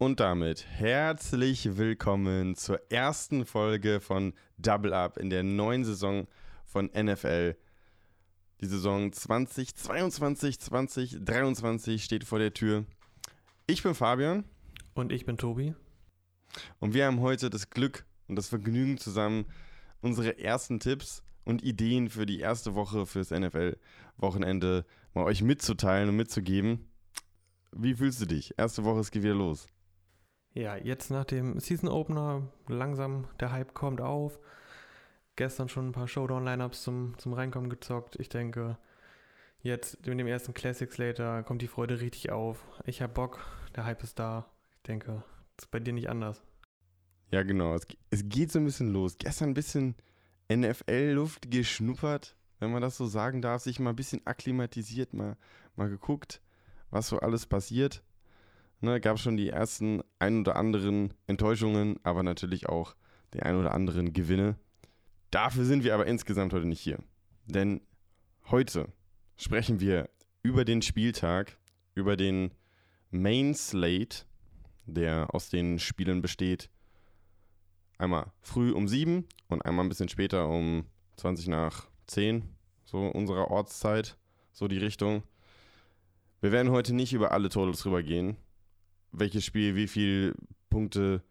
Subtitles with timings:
[0.00, 6.28] Und damit herzlich willkommen zur ersten Folge von Double Up in der neuen Saison
[6.64, 7.56] von NFL.
[8.60, 12.84] Die Saison 2022, 2023 steht vor der Tür.
[13.66, 14.44] Ich bin Fabian.
[14.94, 15.74] Und ich bin Tobi.
[16.78, 19.46] Und wir haben heute das Glück und das Vergnügen zusammen,
[20.00, 26.14] unsere ersten Tipps und Ideen für die erste Woche fürs NFL-Wochenende mal euch mitzuteilen und
[26.14, 26.88] mitzugeben.
[27.72, 28.54] Wie fühlst du dich?
[28.56, 29.66] Erste Woche, es geht wieder los.
[30.58, 34.40] Ja, jetzt nach dem Season Opener langsam der Hype kommt auf.
[35.36, 38.16] Gestern schon ein paar Showdown-Lineups zum, zum Reinkommen gezockt.
[38.18, 38.76] Ich denke,
[39.62, 42.58] jetzt mit dem ersten Classic Slater kommt die Freude richtig auf.
[42.86, 43.38] Ich habe Bock,
[43.76, 44.50] der Hype ist da.
[44.78, 45.22] Ich denke,
[45.56, 46.42] ist bei dir nicht anders.
[47.30, 47.76] Ja, genau.
[47.76, 49.16] Es, es geht so ein bisschen los.
[49.16, 49.94] Gestern ein bisschen
[50.52, 55.36] NFL-Luft geschnuppert, wenn man das so sagen darf, sich mal ein bisschen akklimatisiert, mal,
[55.76, 56.42] mal geguckt,
[56.90, 58.02] was so alles passiert.
[58.80, 62.94] Ne, gab schon die ersten ein oder anderen Enttäuschungen, aber natürlich auch
[63.34, 64.56] die ein oder anderen Gewinne.
[65.30, 66.98] Dafür sind wir aber insgesamt heute nicht hier.
[67.46, 67.80] Denn
[68.50, 68.88] heute
[69.36, 70.08] sprechen wir
[70.42, 71.58] über den Spieltag,
[71.94, 72.52] über den
[73.10, 74.24] Main Slate,
[74.86, 76.70] der aus den Spielen besteht.
[77.98, 80.86] Einmal früh um 7 und einmal ein bisschen später um
[81.16, 82.44] 20 nach 10,
[82.84, 84.16] so unserer Ortszeit,
[84.52, 85.24] so die Richtung.
[86.40, 88.36] Wir werden heute nicht über alle Totals rübergehen,
[89.12, 90.34] welches Spiel wie viele
[90.70, 91.22] Punkte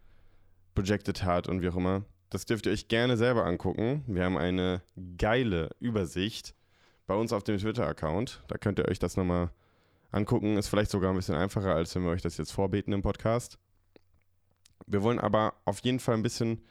[0.75, 2.03] projected hat und wie auch immer.
[2.29, 4.03] Das dürft ihr euch gerne selber angucken.
[4.07, 4.81] Wir haben eine
[5.17, 6.55] geile Übersicht
[7.05, 8.43] bei uns auf dem Twitter-Account.
[8.47, 9.49] Da könnt ihr euch das nochmal
[10.11, 10.57] angucken.
[10.57, 13.57] Ist vielleicht sogar ein bisschen einfacher, als wenn wir euch das jetzt vorbeten im Podcast.
[14.85, 16.63] Wir wollen aber auf jeden Fall ein bisschen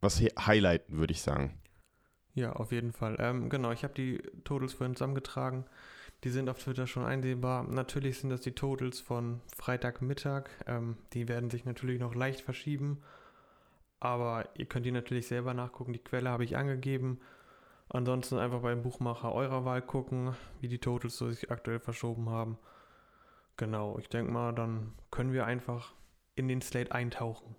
[0.00, 1.58] was highlighten, würde ich sagen.
[2.34, 3.16] Ja, auf jeden Fall.
[3.18, 5.64] Ähm, genau, ich habe die Totals vorhin zusammengetragen.
[6.24, 7.64] Die sind auf Twitter schon einsehbar.
[7.64, 10.50] Natürlich sind das die Totals von Freitagmittag.
[10.66, 13.02] Ähm, die werden sich natürlich noch leicht verschieben.
[13.98, 15.92] Aber ihr könnt die natürlich selber nachgucken.
[15.92, 17.20] Die Quelle habe ich angegeben.
[17.88, 22.56] Ansonsten einfach beim Buchmacher eurer Wahl gucken, wie die Totals so sich aktuell verschoben haben.
[23.56, 25.92] Genau, ich denke mal, dann können wir einfach
[26.34, 27.54] in den Slate eintauchen.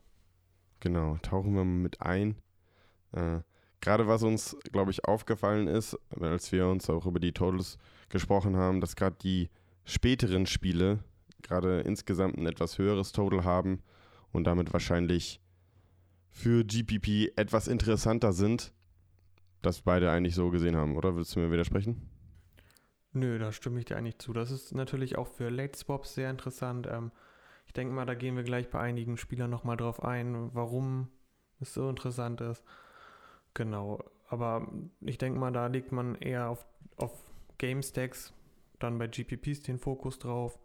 [0.80, 2.36] Genau, tauchen wir mit ein.
[3.12, 3.42] Äh,
[3.84, 7.78] Gerade was uns, glaube ich, aufgefallen ist, als wir uns auch über die Totals
[8.08, 9.50] gesprochen haben, dass gerade die
[9.84, 11.04] späteren Spiele
[11.42, 13.84] gerade insgesamt ein etwas höheres Total haben
[14.32, 15.42] und damit wahrscheinlich
[16.30, 18.72] für GPP etwas interessanter sind,
[19.62, 21.18] das beide eigentlich so gesehen haben, oder?
[21.18, 22.10] Willst du mir widersprechen?
[23.12, 24.32] Nö, da stimme ich dir eigentlich zu.
[24.32, 26.88] Das ist natürlich auch für Late Swaps sehr interessant.
[26.90, 27.12] Ähm,
[27.66, 31.10] ich denke mal, da gehen wir gleich bei einigen Spielern nochmal drauf ein, warum
[31.60, 32.64] es so interessant ist.
[33.54, 34.68] Genau, aber
[35.02, 36.66] ich denke mal, da legt man eher auf,
[36.98, 37.12] auf
[37.58, 38.34] Game Stacks,
[38.80, 40.58] dann bei GPPs den Fokus drauf.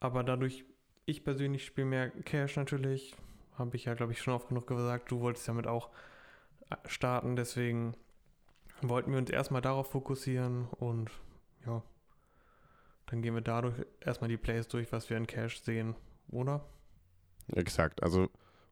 [0.00, 0.64] Aber dadurch,
[1.04, 3.14] ich persönlich spiele mehr Cash natürlich,
[3.58, 5.10] habe ich ja, glaube ich, schon oft genug gesagt.
[5.10, 5.90] Du wolltest damit auch
[6.70, 7.94] äh, starten, deswegen
[8.80, 11.10] wollten wir uns erstmal darauf fokussieren und
[11.66, 11.82] ja,
[13.06, 15.94] dann gehen wir dadurch erstmal die Plays durch, was wir in Cash sehen,
[16.30, 16.64] oder?
[17.54, 18.28] Exakt, also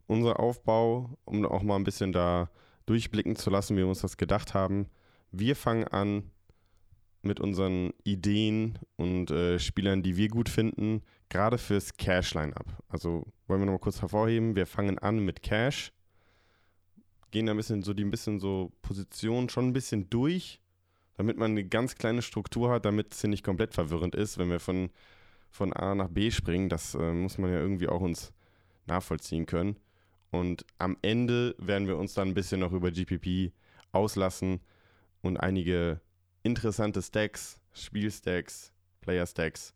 [0.07, 2.49] unser Aufbau, um auch mal ein bisschen da
[2.91, 4.87] durchblicken zu lassen, wie wir uns das gedacht haben.
[5.31, 6.25] Wir fangen an
[7.23, 12.83] mit unseren Ideen und äh, Spielern, die wir gut finden, gerade fürs Cash-Line-Up.
[12.89, 15.93] Also wollen wir nochmal kurz hervorheben, wir fangen an mit Cash,
[17.31, 20.61] gehen da ein bisschen so die ein bisschen so Position schon ein bisschen durch,
[21.17, 24.51] damit man eine ganz kleine Struktur hat, damit es hier nicht komplett verwirrend ist, wenn
[24.51, 24.91] wir von,
[25.51, 26.69] von A nach B springen.
[26.69, 28.33] Das äh, muss man ja irgendwie auch uns
[28.87, 29.77] nachvollziehen können.
[30.31, 33.53] Und am Ende werden wir uns dann ein bisschen noch über GPP
[33.93, 34.61] auslassen
[35.23, 36.01] und einige
[36.43, 39.75] interessante Stacks, Spielstacks, Player-Stacks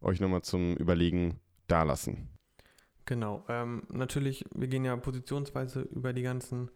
[0.00, 2.28] euch nochmal zum Überlegen dalassen.
[3.04, 6.70] Genau, ähm, natürlich, wir gehen ja positionsweise über die ganzen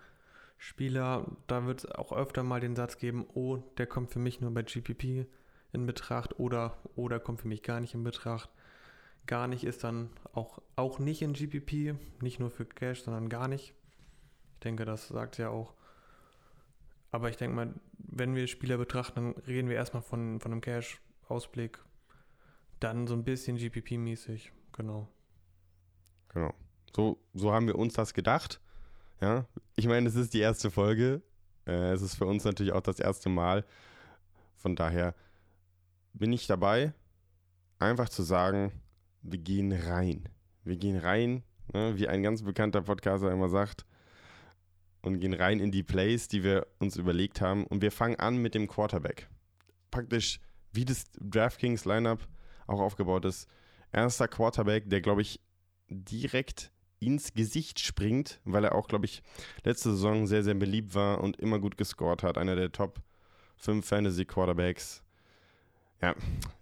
[0.59, 1.37] Spieler.
[1.47, 4.53] Da wird es auch öfter mal den Satz geben, oh, der kommt für mich nur
[4.53, 5.27] bei GPP
[5.73, 8.51] in Betracht oder, oh, der kommt für mich gar nicht in Betracht
[9.27, 13.49] gar nicht ist dann auch, auch nicht in GPP, nicht nur für Cash, sondern gar
[13.49, 13.75] nicht.
[14.55, 15.75] Ich denke, das sagt ja auch.
[17.11, 20.61] Aber ich denke mal, wenn wir Spieler betrachten, dann reden wir erstmal von, von einem
[20.61, 21.79] Cash-Ausblick.
[22.81, 25.09] Dann so ein bisschen GPP-mäßig, genau.
[26.29, 26.53] Genau.
[26.95, 28.61] So, so haben wir uns das gedacht.
[29.21, 29.47] Ja,
[29.77, 31.23] ich meine, es ist die erste Folge.
[31.67, 33.65] Äh, es ist für uns natürlich auch das erste Mal.
[34.57, 35.15] Von daher
[36.13, 36.93] bin ich dabei,
[37.79, 38.73] einfach zu sagen,
[39.31, 40.29] wir gehen rein.
[40.65, 41.43] Wir gehen rein,
[41.73, 43.87] ne, wie ein ganz bekannter Podcaster immer sagt,
[45.03, 47.65] und gehen rein in die Plays, die wir uns überlegt haben.
[47.67, 49.29] Und wir fangen an mit dem Quarterback.
[49.91, 50.41] Praktisch
[50.73, 52.27] wie das DraftKings-Lineup
[52.67, 53.49] auch aufgebaut ist.
[53.93, 55.41] Erster Quarterback, der, glaube ich,
[55.89, 59.23] direkt ins Gesicht springt, weil er auch, glaube ich,
[59.65, 62.37] letzte Saison sehr, sehr beliebt war und immer gut gescored hat.
[62.37, 63.01] Einer der Top
[63.59, 65.03] 5 Fantasy Quarterbacks.
[66.03, 66.15] Ja,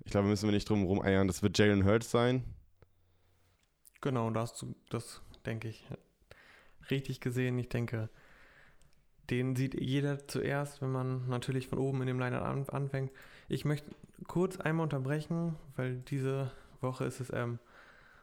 [0.04, 1.26] ich glaube, müssen wir nicht drum herum eiern.
[1.26, 2.44] Das wird Jalen Hurts sein.
[4.00, 5.84] Genau, das, das denke ich.
[6.90, 8.10] Richtig gesehen, ich denke,
[9.30, 13.10] den sieht jeder zuerst, wenn man natürlich von oben in dem Line an, anfängt.
[13.48, 13.90] Ich möchte
[14.26, 17.58] kurz einmal unterbrechen, weil diese Woche ist es ähm,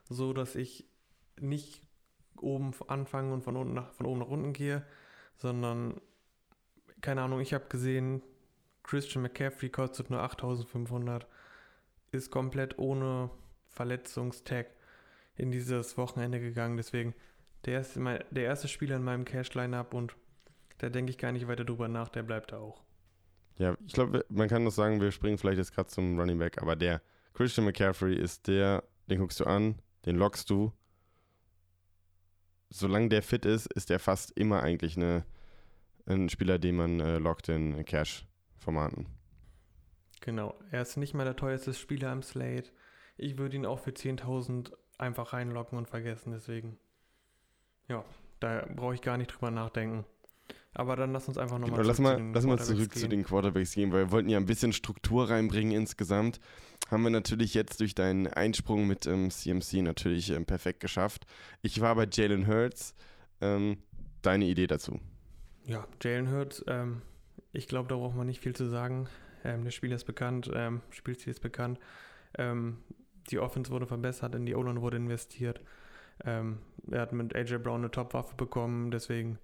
[0.07, 0.85] so, dass ich
[1.39, 1.81] nicht
[2.39, 4.85] oben anfange und von, unten nach, von oben nach unten gehe,
[5.37, 5.99] sondern,
[7.01, 8.21] keine Ahnung, ich habe gesehen,
[8.83, 11.27] Christian McCaffrey kostet nur 8500,
[12.11, 13.29] ist komplett ohne
[13.69, 14.67] Verletzungstag
[15.35, 17.13] in dieses Wochenende gegangen, deswegen
[17.65, 20.15] der ist mein, der erste Spieler in meinem Cash-Line-Up und
[20.79, 22.83] da denke ich gar nicht weiter drüber nach, der bleibt da auch.
[23.57, 26.61] Ja, ich glaube, man kann doch sagen, wir springen vielleicht jetzt gerade zum Running Back,
[26.61, 27.01] aber der
[27.33, 29.75] Christian McCaffrey ist der, den guckst du an,
[30.05, 30.73] den lockst du.
[32.69, 35.25] Solange der fit ist, ist der fast immer eigentlich eine,
[36.07, 37.85] ein Spieler, den man äh, lockt in
[38.61, 39.07] Cash-Formaten.
[40.21, 42.69] Genau, er ist nicht mehr der teuerste Spieler im Slate.
[43.17, 46.77] Ich würde ihn auch für 10.000 einfach reinlocken und vergessen, deswegen.
[47.87, 48.05] Ja,
[48.39, 50.05] da brauche ich gar nicht drüber nachdenken.
[50.73, 53.01] Aber dann lass uns einfach nochmal genau, lass mal, lass mal zurück gehen.
[53.01, 56.39] zu den Quarterbacks gehen, weil wir wollten ja ein bisschen Struktur reinbringen insgesamt.
[56.89, 61.25] Haben wir natürlich jetzt durch deinen Einsprung mit ähm, CMC natürlich ähm, perfekt geschafft.
[61.61, 62.95] Ich war bei Jalen Hurts.
[63.41, 63.77] Ähm,
[64.21, 64.99] deine Idee dazu?
[65.65, 67.01] Ja, Jalen Hurts, ähm,
[67.53, 69.07] ich glaube, da braucht man nicht viel zu sagen.
[69.43, 71.79] Ähm, der Spieler ist bekannt, ähm, Spielstil ist bekannt.
[73.29, 75.59] die Offense wurde verbessert, in die O-Line wurde investiert.
[76.19, 76.55] er
[76.93, 79.37] hat mit AJ Brown eine Top-Waffe bekommen, deswegen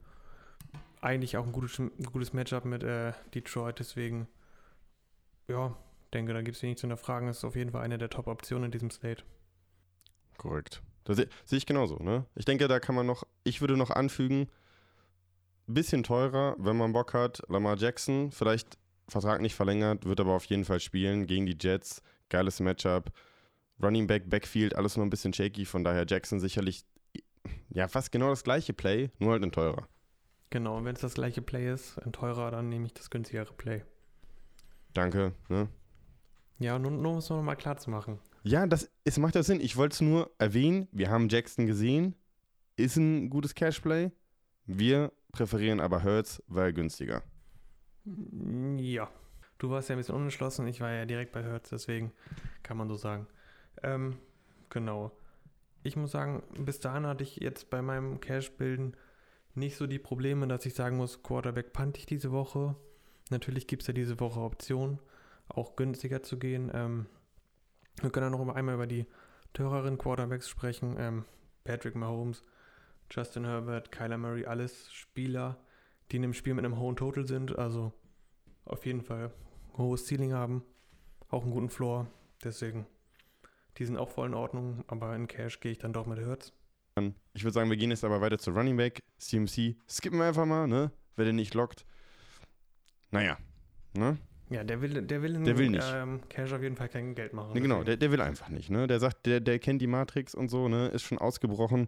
[1.02, 4.28] eigentlich auch ein gutes, ein gutes Matchup mit äh, Detroit, deswegen,
[5.50, 5.76] ja,
[6.14, 7.28] denke, da gibt es wenig zu hinterfragen.
[7.28, 9.24] Das ist auf jeden Fall eine der Top-Optionen in diesem Slate.
[10.38, 10.82] Korrekt.
[11.04, 12.26] Das sehe seh ich genauso, ne?
[12.36, 14.50] Ich denke, da kann man noch, ich würde noch anfügen,
[15.68, 17.42] bisschen teurer, wenn man Bock hat.
[17.50, 18.78] Lamar Jackson, vielleicht
[19.08, 22.02] Vertrag nicht verlängert, wird aber auf jeden Fall spielen gegen die Jets.
[22.30, 23.12] Geiles Matchup.
[23.82, 26.84] Running Back, Backfield, alles nur ein bisschen shaky, von daher Jackson sicherlich
[27.70, 29.88] ja fast genau das gleiche Play, nur halt ein teurer.
[30.50, 33.84] Genau, wenn es das gleiche Play ist, ein teurer, dann nehme ich das günstigere Play.
[34.94, 35.68] Danke, ne?
[36.60, 38.20] Ja, nur, nur um es nochmal klar zu machen.
[38.44, 39.62] Ja, das es macht ja Sinn.
[39.62, 40.88] Ich wollte es nur erwähnen.
[40.92, 42.16] Wir haben Jackson gesehen.
[42.78, 44.12] Ist ein gutes Cashplay.
[44.66, 47.24] Wir präferieren aber Hertz, weil günstiger.
[48.78, 49.10] Ja.
[49.58, 50.68] Du warst ja ein bisschen unentschlossen.
[50.68, 52.12] Ich war ja direkt bei Hertz, deswegen
[52.64, 53.28] kann man so sagen.
[53.82, 54.18] Ähm,
[54.70, 55.12] genau.
[55.84, 58.96] Ich muss sagen, bis dahin hatte ich jetzt bei meinem Cash-Bilden
[59.56, 62.76] nicht so die Probleme, dass ich sagen muss, Quarterback punt ich diese Woche.
[63.32, 65.00] Natürlich gibt es ja diese Woche Optionen,
[65.50, 66.72] auch günstiger zu gehen.
[66.74, 67.08] Ähm,
[68.02, 69.08] wir können dann noch einmal über die
[69.54, 70.96] teureren Quarterbacks sprechen.
[71.00, 71.26] Ähm,
[71.64, 72.44] Patrick Mahomes,
[73.10, 75.58] Justin Herbert, Kyler Murray, alles Spieler,
[76.12, 77.58] die in dem Spiel mit einem hohen Total sind.
[77.58, 77.94] Also
[78.66, 79.32] auf jeden Fall
[79.78, 80.64] hohes Ceiling haben,
[81.30, 82.08] auch einen guten Floor.
[82.44, 82.86] Deswegen,
[83.78, 86.54] die sind auch voll in Ordnung, aber in Cash gehe ich dann doch mit Hertz.
[87.34, 89.76] Ich würde sagen, wir gehen jetzt aber weiter zu Running Back, CMC.
[89.88, 90.92] Skippen wir einfach mal, ne?
[91.16, 91.86] Wer den nicht lockt.
[93.12, 93.38] Naja,
[93.94, 94.18] ne?
[94.50, 95.86] Ja, der will, der will, in, der will nicht.
[95.94, 97.54] Ähm, Cash auf jeden Fall kein Geld machen.
[97.54, 98.88] Ne, genau, der, der will einfach nicht, ne?
[98.88, 100.88] Der sagt, der, der kennt die Matrix und so, ne?
[100.88, 101.88] Ist schon ausgebrochen.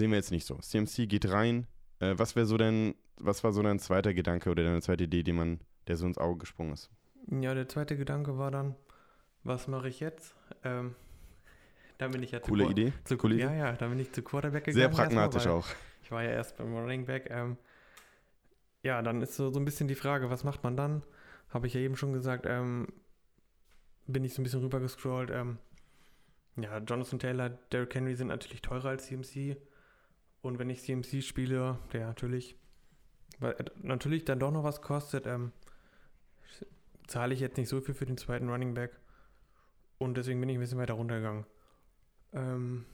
[0.00, 0.54] Sehen wir jetzt nicht so.
[0.54, 1.66] CMC geht rein.
[1.98, 5.22] Äh, was wäre so denn, was war so dein zweiter Gedanke oder deine zweite Idee,
[5.22, 6.90] die man, der so ins Auge gesprungen ist?
[7.30, 8.76] Ja, der zweite Gedanke war dann,
[9.44, 10.34] was mache ich jetzt?
[10.64, 10.94] Ähm,
[11.98, 12.92] da bin ich ja Coole zu, Idee.
[13.04, 14.80] Zu, Coole ja, ja, da bin ich zu Quarterback gegangen.
[14.80, 15.68] Sehr pragmatisch erstmal, auch.
[16.02, 17.28] Ich war ja erst beim Running Back.
[17.28, 17.58] Ähm,
[18.82, 21.02] ja, dann ist so, so ein bisschen die Frage, was macht man dann?
[21.50, 22.88] Habe ich ja eben schon gesagt, ähm,
[24.06, 25.30] bin ich so ein bisschen rübergescrollt.
[25.30, 25.58] Ähm,
[26.56, 29.58] ja, Jonathan Taylor, Derrick Henry sind natürlich teurer als CMC.
[30.42, 32.56] Und wenn ich CMC spiele, der natürlich,
[33.38, 35.52] weil, äh, natürlich dann doch noch was kostet, ähm,
[37.06, 38.98] zahle ich jetzt nicht so viel für den zweiten Running Back.
[39.98, 41.44] Und deswegen bin ich ein bisschen weiter runtergegangen.
[42.32, 42.86] Ähm,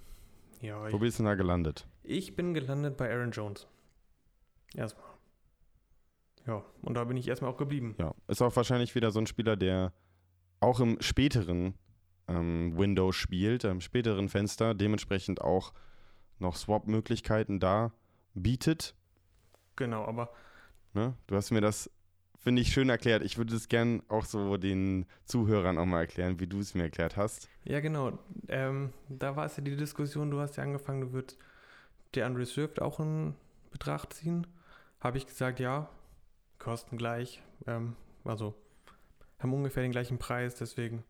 [0.61, 1.87] ja, Wo bist du da gelandet?
[2.03, 3.69] Ich bin gelandet bei Aaron Jones.
[4.75, 5.07] Erstmal.
[6.47, 7.95] Ja, und da bin ich erstmal auch geblieben.
[7.99, 9.93] Ja, ist auch wahrscheinlich wieder so ein Spieler, der
[10.61, 11.75] auch im späteren
[12.29, 15.73] ähm, Window spielt, im späteren Fenster, dementsprechend auch
[16.39, 17.93] noch Swap-Möglichkeiten da
[18.35, 18.95] bietet.
[19.77, 20.31] Genau, aber.
[20.95, 21.15] Ne?
[21.27, 21.91] Du hast mir das
[22.47, 23.25] Finde ich schön erklärt.
[23.25, 26.85] Ich würde es gern auch so den Zuhörern auch mal erklären, wie du es mir
[26.85, 27.49] erklärt hast.
[27.65, 28.21] Ja, genau.
[28.47, 31.39] Ähm, da war es ja die Diskussion, du hast ja angefangen, du würdest
[32.15, 33.35] der Swift auch in
[33.73, 34.47] Betracht ziehen.
[35.01, 35.89] Habe ich gesagt, ja,
[36.61, 37.43] kosten gleich.
[37.67, 38.55] Ähm, also
[39.41, 41.03] haben ungefähr den gleichen Preis, deswegen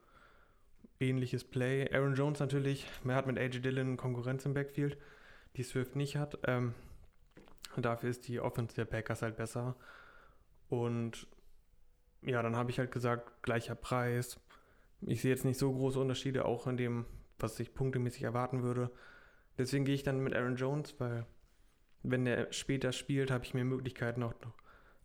[1.01, 1.93] ähnliches Play.
[1.93, 4.97] Aaron Jones natürlich, mehr hat mit AJ Dillon Konkurrenz im Backfield,
[5.57, 6.39] die Swift nicht hat.
[6.45, 6.75] Ähm,
[7.77, 9.77] dafür ist die Offense der Packers halt besser.
[10.69, 11.27] Und
[12.23, 14.41] ja, dann habe ich halt gesagt, gleicher Preis.
[15.03, 17.07] Ich sehe jetzt nicht so große Unterschiede, auch in dem,
[17.39, 18.91] was ich punktemäßig erwarten würde.
[19.59, 21.27] Deswegen gehe ich dann mit Aaron Jones, weil
[22.03, 24.35] wenn der später spielt, habe ich mehr Möglichkeiten auch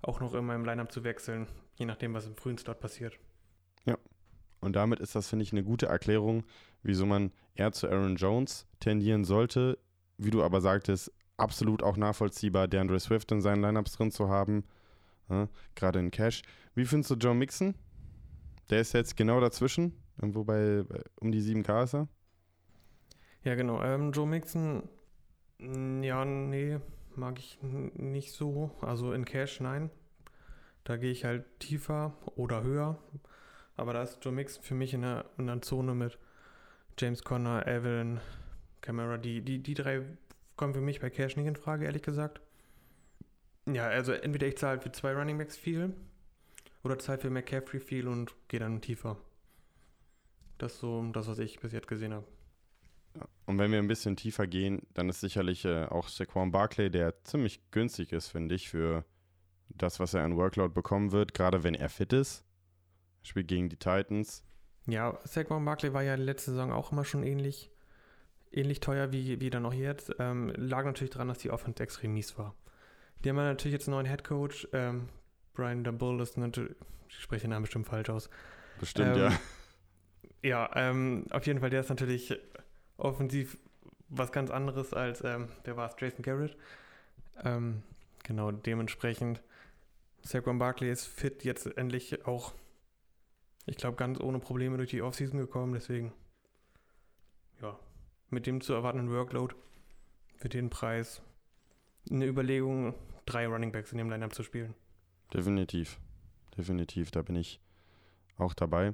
[0.02, 3.20] auch noch in meinem Lineup zu wechseln, je nachdem, was im frühen Start passiert.
[3.86, 3.98] Ja.
[4.60, 6.44] Und damit ist das, finde ich, eine gute Erklärung,
[6.84, 9.78] wieso man eher zu Aaron Jones tendieren sollte.
[10.24, 14.64] Wie du aber sagtest, absolut auch nachvollziehbar, DeAndre Swift in seinen Lineups drin zu haben.
[15.30, 16.44] Ja, Gerade in Cash.
[16.76, 17.74] Wie findest du Joe Mixon?
[18.70, 22.08] Der ist jetzt genau dazwischen, irgendwo bei, bei um die 7K ist er.
[23.44, 23.82] Ja, genau.
[23.82, 24.84] Ähm, Joe Mixon,
[25.60, 26.78] ja, nee,
[27.16, 28.70] mag ich nicht so.
[28.82, 29.90] Also in Cash, nein.
[30.84, 33.00] Da gehe ich halt tiefer oder höher.
[33.76, 36.20] Aber da ist Joe Mixon für mich in einer, in einer Zone mit
[37.00, 38.22] James Conner, Evan,
[38.82, 39.18] Camera.
[39.18, 40.02] Die, die, die drei
[40.56, 42.42] kommen für mich bei Cash nicht in Frage, ehrlich gesagt.
[43.68, 45.94] Ja, also entweder ich zahle für zwei Running Backs viel
[46.84, 49.18] oder zahle für McCaffrey viel und gehe dann tiefer.
[50.58, 52.28] Das ist so das, was ich bis jetzt gesehen habe.
[53.46, 57.24] Und wenn wir ein bisschen tiefer gehen, dann ist sicherlich äh, auch Saquon Barkley, der
[57.24, 59.04] ziemlich günstig ist, finde ich, für
[59.70, 62.46] das, was er an Workload bekommen wird, gerade wenn er fit ist.
[63.24, 64.44] Spielt gegen die Titans.
[64.88, 67.71] Ja, Saquon Barkley war ja letzte Saison auch immer schon ähnlich,
[68.52, 70.14] ähnlich teuer wie, wie dann auch jetzt.
[70.20, 72.56] Ähm, lag natürlich daran, dass die Offense extrem mies war.
[73.24, 74.68] Die haben natürlich jetzt einen neuen Head Coach.
[74.74, 75.10] Ähm,
[75.54, 76.76] Brian Dabull ist natürlich,
[77.10, 78.30] ich spreche den Namen bestimmt falsch aus.
[78.80, 79.40] Bestimmt, Ähm, ja.
[80.44, 82.36] Ja, ähm, auf jeden Fall, der ist natürlich
[82.98, 83.58] offensiv
[84.10, 86.58] was ganz anderes als, ähm, der war es, Jason Garrett.
[87.44, 87.84] Ähm,
[88.24, 89.42] genau, dementsprechend,
[90.24, 92.54] Saquon Barkley ist fit, jetzt endlich auch,
[93.68, 96.12] ich glaube, ganz ohne Probleme durch die Offseason gekommen, deswegen,
[97.62, 97.78] ja,
[98.32, 99.56] mit dem zu erwartenden Workload
[100.36, 101.22] für den Preis
[102.10, 102.96] eine Überlegung,
[103.26, 104.74] drei Running Backs in dem Lineup zu spielen.
[105.34, 106.00] Definitiv.
[106.58, 107.62] Definitiv, da bin ich
[108.38, 108.94] auch dabei.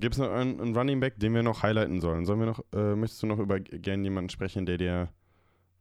[0.00, 2.26] Gibt es noch einen, einen Running Back, den wir noch highlighten sollen?
[2.26, 5.08] Sollen wir noch, äh, möchtest du noch über gerne jemanden sprechen, der dir,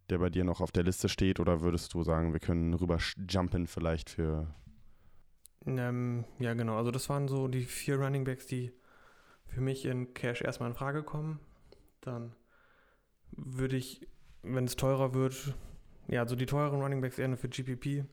[0.10, 3.00] der bei dir noch auf der Liste steht, oder würdest du sagen, wir können rüber
[3.30, 4.54] jumpen vielleicht für.
[5.66, 6.78] Ähm, ja, genau.
[6.78, 8.72] Also das waren so die vier Running Backs, die
[9.48, 11.40] für mich in Cash erstmal in Frage kommen.
[12.02, 12.36] Dann
[13.38, 14.08] würde ich,
[14.42, 15.56] wenn es teurer wird,
[16.08, 18.06] ja, also die teuren Running Backs eher nur für GPP.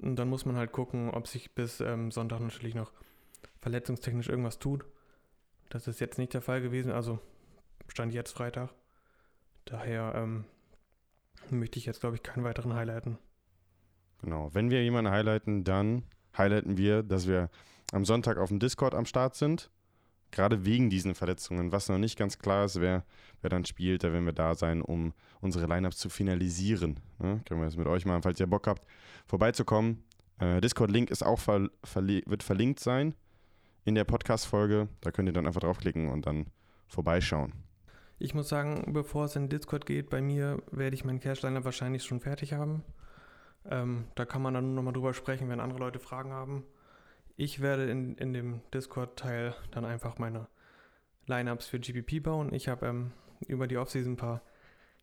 [0.00, 2.92] Und dann muss man halt gucken, ob sich bis ähm, Sonntag natürlich noch
[3.60, 4.84] verletzungstechnisch irgendwas tut.
[5.68, 7.18] Das ist jetzt nicht der Fall gewesen, also
[7.88, 8.70] stand jetzt Freitag.
[9.64, 10.44] Daher ähm,
[11.50, 13.18] möchte ich jetzt, glaube ich, keinen weiteren highlighten.
[14.20, 14.50] Genau.
[14.54, 16.04] Wenn wir jemanden highlighten, dann
[16.36, 17.50] highlighten wir, dass wir
[17.92, 19.70] am Sonntag auf dem Discord am Start sind.
[20.34, 21.70] Gerade wegen diesen Verletzungen.
[21.70, 23.04] Was noch nicht ganz klar ist, wer,
[23.40, 26.98] wer dann spielt, da werden wir da sein, um unsere Lineups zu finalisieren.
[27.20, 27.40] Ne?
[27.46, 28.84] Können wir das mit euch machen, falls ihr Bock habt,
[29.26, 30.02] vorbeizukommen.
[30.40, 33.14] Äh, Discord-Link ist auch ver verli wird verlinkt sein
[33.84, 34.88] in der Podcast-Folge.
[35.02, 36.46] Da könnt ihr dann einfach draufklicken und dann
[36.88, 37.52] vorbeischauen.
[38.18, 42.02] Ich muss sagen, bevor es in Discord geht, bei mir werde ich meinen Cache-Liner wahrscheinlich
[42.02, 42.82] schon fertig haben.
[43.70, 46.64] Ähm, da kann man dann nochmal drüber sprechen, wenn andere Leute Fragen haben.
[47.36, 50.48] Ich werde in, in dem Discord-Teil dann einfach meine
[51.26, 52.52] Lineups für GPP bauen.
[52.52, 53.12] Ich habe ähm,
[53.46, 54.42] über die Offseason ein paar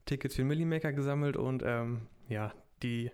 [0.05, 3.11] Tickets für Millimaker gesammelt und ähm, ja, die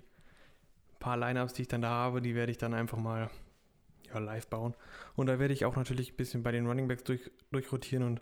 [1.00, 3.30] paar Lineups, die ich dann da habe, die werde ich dann einfach mal
[4.08, 4.76] ja, live bauen.
[5.16, 8.22] Und da werde ich auch natürlich ein bisschen bei den Runningbacks durch, durchrotieren und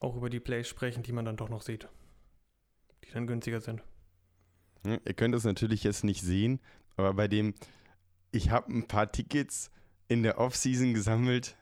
[0.00, 1.88] auch über die Plays sprechen, die man dann doch noch sieht.
[3.04, 3.82] Die dann günstiger sind.
[4.84, 6.60] Ja, ihr könnt es natürlich jetzt nicht sehen,
[6.96, 7.54] aber bei dem,
[8.30, 9.70] ich habe ein paar Tickets
[10.08, 11.56] in der Offseason gesammelt,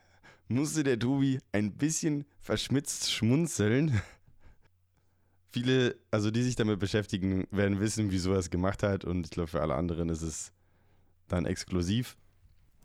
[0.48, 4.00] musste der Tobi ein bisschen verschmitzt schmunzeln.
[5.50, 9.30] Viele, also die sich damit beschäftigen, werden wissen, wieso er es gemacht hat und ich
[9.30, 10.52] glaube, für alle anderen ist es
[11.28, 12.16] dann exklusiv.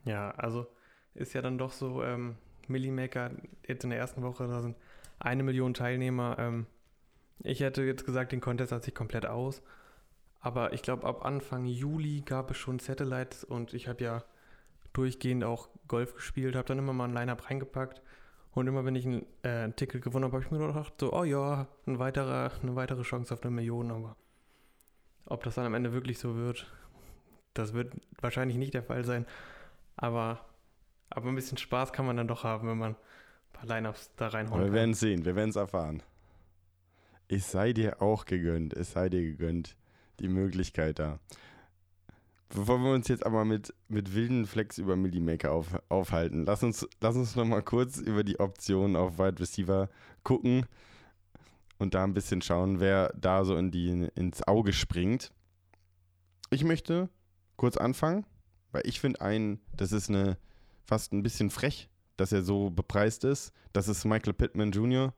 [0.05, 0.67] Ja, also
[1.13, 2.37] ist ja dann doch so, ähm,
[2.67, 3.31] Millimaker
[3.67, 4.75] jetzt in der ersten Woche, da sind
[5.19, 6.37] eine Million Teilnehmer.
[6.39, 6.65] Ähm,
[7.43, 9.61] ich hätte jetzt gesagt, den Contest hat sich komplett aus.
[10.39, 14.23] Aber ich glaube, ab Anfang Juli gab es schon Satellites und ich habe ja
[14.93, 18.01] durchgehend auch Golf gespielt, habe dann immer mal ein Line-Up reingepackt.
[18.53, 21.23] Und immer wenn ich ein äh, Ticket gewonnen habe, habe ich mir gedacht, so, oh
[21.23, 23.91] ja, ein weiterer, eine weitere Chance auf eine Million.
[23.91, 24.17] Aber
[25.25, 26.67] ob das dann am Ende wirklich so wird,
[27.53, 29.25] das wird wahrscheinlich nicht der Fall sein.
[29.95, 30.45] Aber,
[31.09, 34.27] aber ein bisschen Spaß kann man dann doch haben, wenn man ein paar Lineups da
[34.27, 36.03] Aber wir werden es sehen, wir werden es erfahren.
[37.29, 39.77] Es sei dir auch gegönnt, es sei dir gegönnt,
[40.19, 41.19] die Möglichkeit da.
[42.53, 46.87] Bevor wir uns jetzt aber mit, mit wilden Flex über Millimaker auf, aufhalten, lass uns,
[46.99, 49.89] lass uns noch mal kurz über die Optionen auf Wide Receiver
[50.23, 50.65] gucken
[51.77, 55.31] und da ein bisschen schauen, wer da so in die, ins Auge springt.
[56.49, 57.09] Ich möchte
[57.55, 58.25] kurz anfangen,
[58.73, 60.37] weil ich finde einen, das ist eine
[60.83, 63.53] fast ein bisschen frech, dass er so bepreist ist.
[63.71, 65.13] Das ist Michael Pittman Jr.,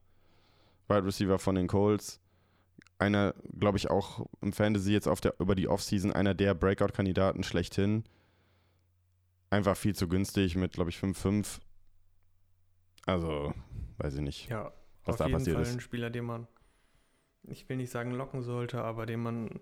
[0.88, 2.20] Wide Receiver von den Colts.
[3.00, 7.44] Einer, glaube ich, auch im Fantasy jetzt auf der, über die Offseason einer der Breakout-Kandidaten
[7.44, 8.04] schlechthin.
[9.50, 11.60] Einfach viel zu günstig mit, glaube ich, 5-5.
[13.06, 13.54] Also,
[13.98, 14.72] weiß ich nicht, Ja,
[15.06, 15.74] was auf da jeden passiert Fall ist.
[15.74, 16.48] ein Spieler, den man,
[17.44, 19.60] ich will nicht sagen locken sollte, aber den man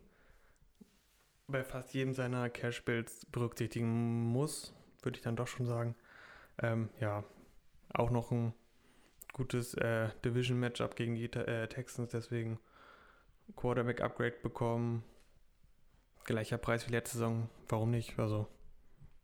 [1.47, 5.95] bei fast jedem seiner Cash-Builds berücksichtigen muss, würde ich dann doch schon sagen.
[6.61, 7.23] Ähm, ja,
[7.93, 8.53] auch noch ein
[9.33, 12.59] gutes äh, Division-Matchup gegen die äh, Texans, deswegen
[13.55, 15.03] Quarterback-Upgrade bekommen.
[16.25, 18.17] Gleicher Preis wie letzte Saison, warum nicht?
[18.19, 18.47] Also,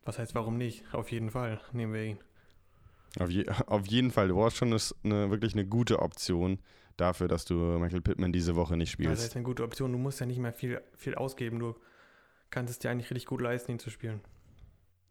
[0.04, 0.84] was heißt warum nicht?
[0.94, 2.20] Auf jeden Fall nehmen wir ihn.
[3.20, 4.68] Auf, je, auf jeden Fall, du brauchst schon
[5.04, 6.60] eine, wirklich eine gute Option
[6.98, 9.24] dafür, dass du Michael Pittman diese Woche nicht Das spielst.
[9.24, 9.92] ist eine gute Option.
[9.92, 11.60] Du musst ja nicht mehr viel, viel ausgeben.
[11.60, 11.76] Du
[12.50, 14.22] kannst es dir eigentlich richtig gut leisten, ihn zu spielen.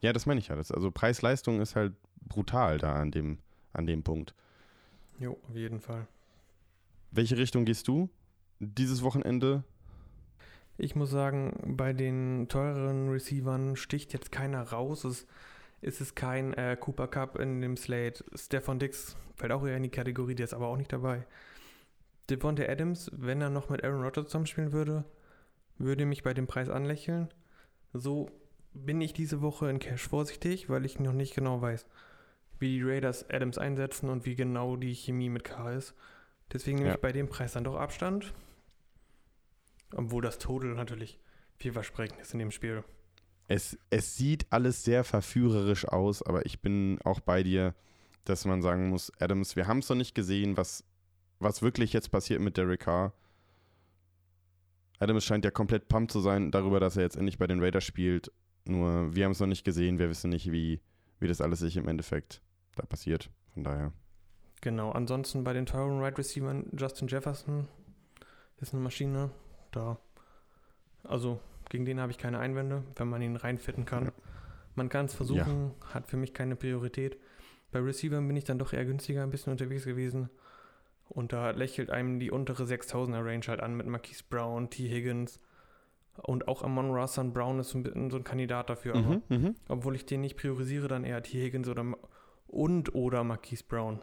[0.00, 0.56] Ja, das meine ich ja.
[0.56, 3.38] Das, also Preis-Leistung ist halt brutal da an dem,
[3.72, 4.34] an dem Punkt.
[5.18, 6.06] Jo, auf jeden Fall.
[7.12, 8.10] Welche Richtung gehst du
[8.60, 9.64] dieses Wochenende?
[10.78, 15.04] Ich muss sagen, bei den teureren Receivern sticht jetzt keiner raus.
[15.04, 15.26] Es,
[15.80, 18.24] es ist kein äh, Cooper Cup in dem Slate.
[18.34, 21.26] Stefan Dix fällt auch eher in die Kategorie, der ist aber auch nicht dabei.
[22.28, 25.04] Devonta Adams, wenn er noch mit Aaron Rodgers zusammenspielen würde,
[25.78, 27.28] würde mich bei dem Preis anlächeln.
[27.92, 28.30] So
[28.74, 31.86] bin ich diese Woche in Cash vorsichtig, weil ich noch nicht genau weiß,
[32.58, 35.94] wie die Raiders Adams einsetzen und wie genau die Chemie mit K ist.
[36.52, 36.94] Deswegen nehme Ja.
[36.96, 38.34] ich bei dem Preis dann doch Abstand.
[39.94, 41.18] Obwohl das Total natürlich
[41.56, 42.84] vielversprechend ist in dem Spiel.
[43.48, 47.74] Es, es sieht alles sehr verführerisch aus, aber ich bin auch bei dir,
[48.24, 50.84] dass man sagen muss, Adams, wir haben es noch nicht gesehen, was,
[51.38, 53.12] was wirklich jetzt passiert mit Derek Carr.
[54.98, 57.84] Adams scheint ja komplett pumped zu sein darüber, dass er jetzt endlich bei den Raiders
[57.84, 58.32] spielt.
[58.64, 60.80] Nur wir haben es noch nicht gesehen, wir wissen nicht, wie,
[61.20, 62.42] wie das alles sich im Endeffekt
[62.74, 63.30] da passiert.
[63.54, 63.92] Von daher.
[64.60, 67.68] Genau, ansonsten bei den teuren Wide Receivers Justin Jefferson
[68.58, 69.30] ist eine Maschine.
[69.70, 69.98] Da,
[71.04, 74.06] also gegen den habe ich keine Einwände, wenn man ihn reinfitten kann.
[74.06, 74.12] Ja.
[74.74, 77.18] Man kann es versuchen, hat für mich keine Priorität.
[77.72, 80.28] Bei Receivern bin ich dann doch eher günstiger ein bisschen unterwegs gewesen.
[81.08, 84.88] Und da lächelt einem die untere 6000er Range halt an mit Marquise Brown, T.
[84.88, 85.40] Higgins
[86.22, 88.94] und auch Amon Rassan Brown ist so ein, so ein Kandidat dafür.
[88.94, 89.54] Aber mhm.
[89.68, 91.40] obwohl ich den nicht priorisiere, dann eher T.
[91.42, 91.84] Higgins oder
[92.46, 94.00] und oder Marquise Brown.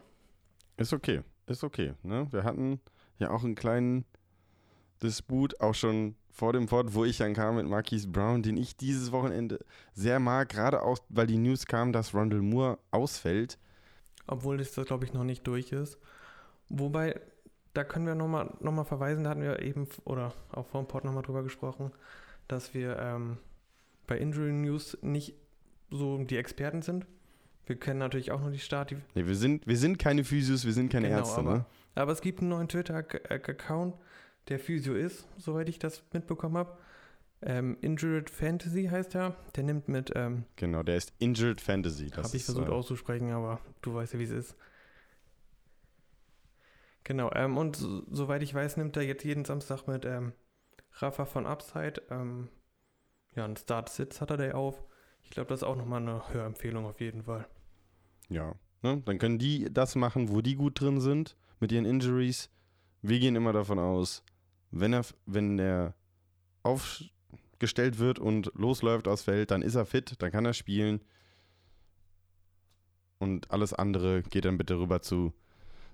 [0.76, 1.94] Ist okay, ist okay.
[2.02, 2.26] Ne?
[2.30, 2.80] Wir hatten
[3.18, 4.04] ja auch einen kleinen
[5.04, 8.76] Disput, auch schon vor dem Pod, wo ich dann kam mit Marquise Brown, den ich
[8.76, 9.60] dieses Wochenende
[9.92, 13.58] sehr mag, gerade auch, weil die News kam, dass Rondell Moore ausfällt.
[14.26, 15.98] Obwohl das, das glaube ich, noch nicht durch ist.
[16.68, 17.20] Wobei,
[17.74, 20.88] da können wir nochmal noch mal verweisen, da hatten wir eben, oder auch vor dem
[20.88, 21.92] Pod nochmal drüber gesprochen,
[22.48, 23.36] dass wir ähm,
[24.06, 25.34] bei Injury News nicht
[25.90, 27.06] so die Experten sind.
[27.66, 28.94] Wir kennen natürlich auch nur die Start.
[29.14, 31.66] Nee, wir sind, wir sind keine Physios, wir sind keine Genau, Ärzte, aber- ne?
[31.94, 33.94] aber es gibt einen neuen Twitter-Account,
[34.48, 36.76] der Physio ist, soweit ich das mitbekommen habe.
[37.42, 39.36] Ähm, Injured Fantasy heißt er.
[39.54, 42.08] Der nimmt mit, ähm, Genau, der ist Injured Fantasy.
[42.10, 44.56] Das Habe ich versucht äh, auszusprechen, aber du weißt ja, wie es ist.
[47.04, 50.32] Genau, ähm, und so, soweit ich weiß, nimmt er jetzt jeden Samstag mit ähm,
[50.92, 52.02] Rafa von Upside.
[52.10, 52.48] Ähm,
[53.34, 54.82] ja, einen Start-Sitz hat er da auf.
[55.22, 57.46] Ich glaube, das ist auch nochmal eine Hörempfehlung auf jeden Fall.
[58.30, 59.02] Ja, ne?
[59.04, 62.50] dann können die das machen, wo die gut drin sind, mit ihren Injuries.
[63.02, 64.22] Wir gehen immer davon aus,
[64.74, 65.94] wenn er, wenn der
[66.62, 71.00] aufgestellt wird und losläuft aufs Feld, dann ist er fit, dann kann er spielen.
[73.18, 75.32] Und alles andere geht dann bitte rüber zu,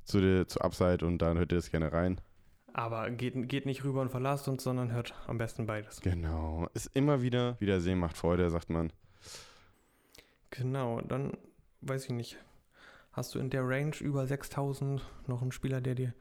[0.04, 2.20] zu, der, zu Upside und dann hört ihr das gerne rein.
[2.72, 6.00] Aber geht, geht nicht rüber und verlasst uns, sondern hört am besten beides.
[6.00, 6.68] Genau.
[6.72, 8.92] Ist immer wieder, Wiedersehen macht Freude, sagt man.
[10.50, 11.36] Genau, dann
[11.82, 12.38] weiß ich nicht.
[13.12, 16.14] Hast du in der Range über 6000 noch einen Spieler, der dir,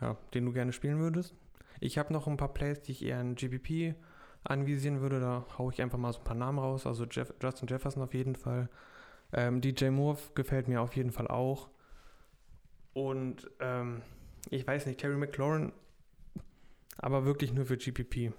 [0.00, 1.34] ja, den du gerne spielen würdest?
[1.80, 3.94] Ich habe noch ein paar Plays, die ich eher in GPP
[4.44, 5.20] anvisieren würde.
[5.20, 6.86] Da haue ich einfach mal so ein paar Namen raus.
[6.86, 8.68] Also Jeff, Justin Jefferson auf jeden Fall.
[9.32, 11.70] Ähm, DJ Moore gefällt mir auf jeden Fall auch.
[12.92, 14.02] Und ähm,
[14.50, 15.72] ich weiß nicht, Terry McLaurin,
[16.98, 18.32] aber wirklich nur für GPP.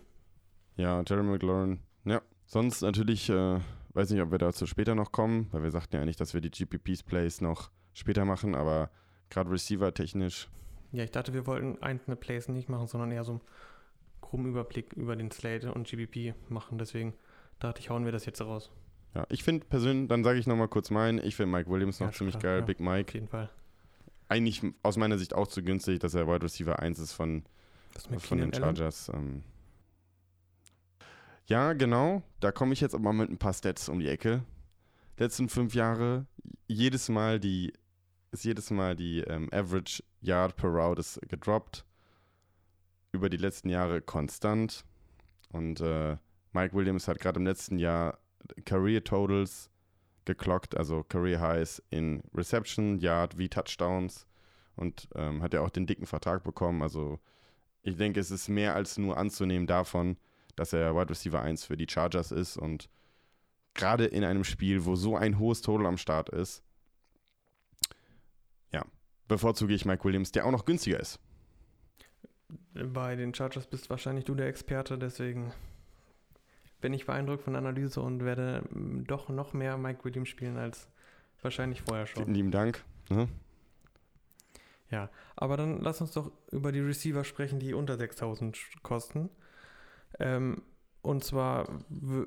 [0.75, 1.79] Ja, Terry McLaurin.
[2.05, 3.59] Ja, sonst natürlich, äh,
[3.93, 6.41] weiß nicht, ob wir dazu später noch kommen, weil wir sagten ja eigentlich, dass wir
[6.41, 8.89] die GPPs-Plays noch später machen, aber
[9.29, 10.49] gerade Receiver-technisch,
[10.91, 13.41] Ja, ich dachte, wir wollten einzelne Plays nicht machen, sondern eher so einen
[14.19, 16.77] groben Überblick über den Slate und GBP machen.
[16.77, 17.13] Deswegen
[17.59, 18.71] dachte ich, hauen wir das jetzt raus.
[19.13, 22.07] Ja, ich finde persönlich, dann sage ich nochmal kurz meinen, ich finde Mike Williams noch
[22.07, 22.65] Ja, ziemlich klar, geil, ja.
[22.65, 23.13] Big Auf Mike.
[23.13, 23.49] jeden Fall.
[24.29, 27.43] Eigentlich aus meiner Sicht auch zu günstig, dass er Wide Receiver 1 ist von,
[28.19, 28.53] von den?
[28.53, 29.11] Chargers.
[29.13, 29.43] Ähm.
[31.47, 32.23] Ja, genau.
[32.39, 34.43] Da komme ich jetzt aber mit ein paar Stats um die Ecke.
[35.17, 36.25] Letzten fünf Jahre,
[36.67, 37.73] jedes Mal die,
[38.31, 41.85] ist jedes Mal die ähm, Average Yard per Route ist gedroppt.
[43.11, 44.85] Über die letzten Jahre konstant.
[45.49, 46.17] Und äh,
[46.53, 48.19] Mike Williams hat gerade im letzten Jahr
[48.65, 49.69] Career Totals
[50.25, 54.27] geklockt, also Career Highs in Reception, Yard wie Touchdowns
[54.75, 56.81] und ähm, hat ja auch den dicken Vertrag bekommen.
[56.81, 57.19] Also
[57.83, 60.17] ich denke, es ist mehr als nur anzunehmen davon,
[60.55, 62.89] dass er Wide Receiver 1 für die Chargers ist und
[63.73, 66.63] gerade in einem Spiel, wo so ein hohes Total am Start ist,
[69.31, 71.19] bevorzuge ich Mike Williams, der auch noch günstiger ist.
[72.73, 75.53] Bei den Chargers bist wahrscheinlich du der Experte, deswegen
[76.79, 80.57] bin ich beeindruckt von der Analyse und werde mm, doch noch mehr Mike Williams spielen
[80.57, 80.87] als
[81.41, 82.23] wahrscheinlich vorher schon.
[82.23, 82.83] Vielen lieben Dank.
[83.09, 83.27] Ne?
[85.41, 89.31] Aber dann lass uns doch über die Receiver sprechen, die unter 6000 kosten.
[90.19, 90.61] Ähm,
[91.01, 91.67] und zwar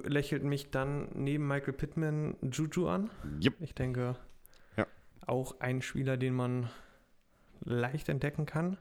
[0.02, 3.10] lächelt mich dann neben Michael Pittman Juju an.
[3.40, 3.54] Yep.
[3.60, 4.16] Ich denke,
[4.76, 4.88] Ja.
[5.26, 6.68] auch ein Spieler, den man
[7.60, 8.78] leicht entdecken kann.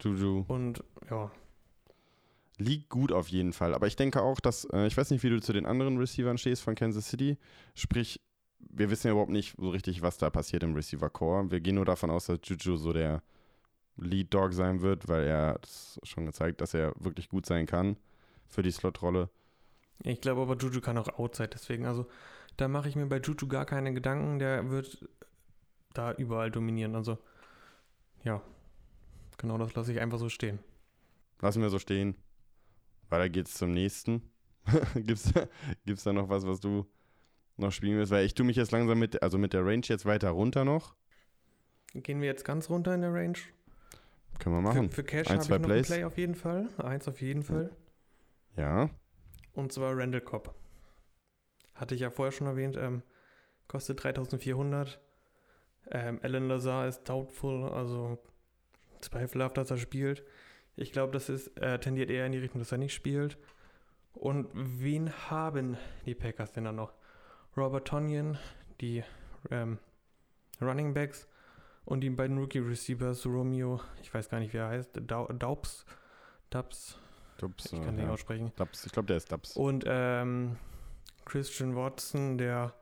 [0.00, 1.30] Juju Und ja,
[2.58, 3.74] liegt gut auf jeden Fall.
[3.74, 6.38] Aber ich denke auch, dass, äh, ich weiß nicht, wie du zu den anderen Receivern
[6.38, 7.38] stehst von Kansas City.
[7.74, 8.20] Sprich,
[8.58, 11.50] wir wissen ja überhaupt nicht so richtig, was da passiert im Receiver Core.
[11.50, 13.22] Wir gehen nur davon aus, dass Juju so der
[13.96, 15.68] Lead Dog sein wird, weil er hat
[16.02, 17.96] schon gezeigt, dass er wirklich gut sein kann
[18.46, 19.30] für die Slot-Rolle.
[20.02, 22.06] ich glaube aber Juju kann auch Outside, deswegen, also
[22.58, 25.08] da mache ich mir bei Juju gar keine Gedanken, der wird
[25.94, 26.94] da überall dominieren.
[26.94, 27.18] Also
[28.24, 28.42] ja,
[29.38, 30.58] genau das lasse ich einfach so stehen.
[31.40, 32.16] Lassen wir so stehen.
[33.08, 34.22] Weiter geht's zum nächsten.
[34.94, 35.32] gibt's,
[35.84, 36.86] gibt's da noch was, was du
[37.56, 38.12] noch spielen willst?
[38.12, 40.94] Weil ich tue mich jetzt langsam mit, also mit der Range jetzt weiter runter noch.
[41.94, 43.38] Gehen wir jetzt ganz runter in der Range?
[44.38, 44.90] Können wir machen.
[44.90, 45.90] Für, für Cash habe ich noch Plays.
[45.90, 46.68] ein Play auf jeden Fall.
[46.78, 47.70] Eins auf jeden Fall.
[48.56, 48.90] Ja.
[49.54, 50.54] Und zwar Randall Cobb.
[51.74, 52.76] Hatte ich ja vorher schon erwähnt.
[52.76, 53.02] Ähm,
[53.68, 55.00] kostet 3400.
[55.90, 58.18] Ähm, Alan Lazar ist doubtful, also
[59.00, 60.24] zweifelhaft, dass er spielt.
[60.74, 63.38] Ich glaube, das ist, äh, tendiert eher in die Richtung, dass er nicht spielt.
[64.12, 66.92] Und wen haben die Packers denn dann noch?
[67.56, 68.38] Robert Tonyan,
[68.80, 69.04] die
[69.50, 69.78] ähm,
[70.60, 71.28] Running Backs
[71.84, 75.86] und die beiden Rookie Receivers, Romeo, ich weiß gar nicht, wie er heißt, Dau- Daubs,
[76.50, 76.98] Dubs,
[77.38, 78.12] Dubs, ich kann den ja.
[78.12, 78.52] aussprechen.
[78.56, 78.86] Dubs.
[78.86, 79.56] Ich glaube, der ist Dubs.
[79.56, 80.56] Und ähm,
[81.26, 82.74] Christian Watson, der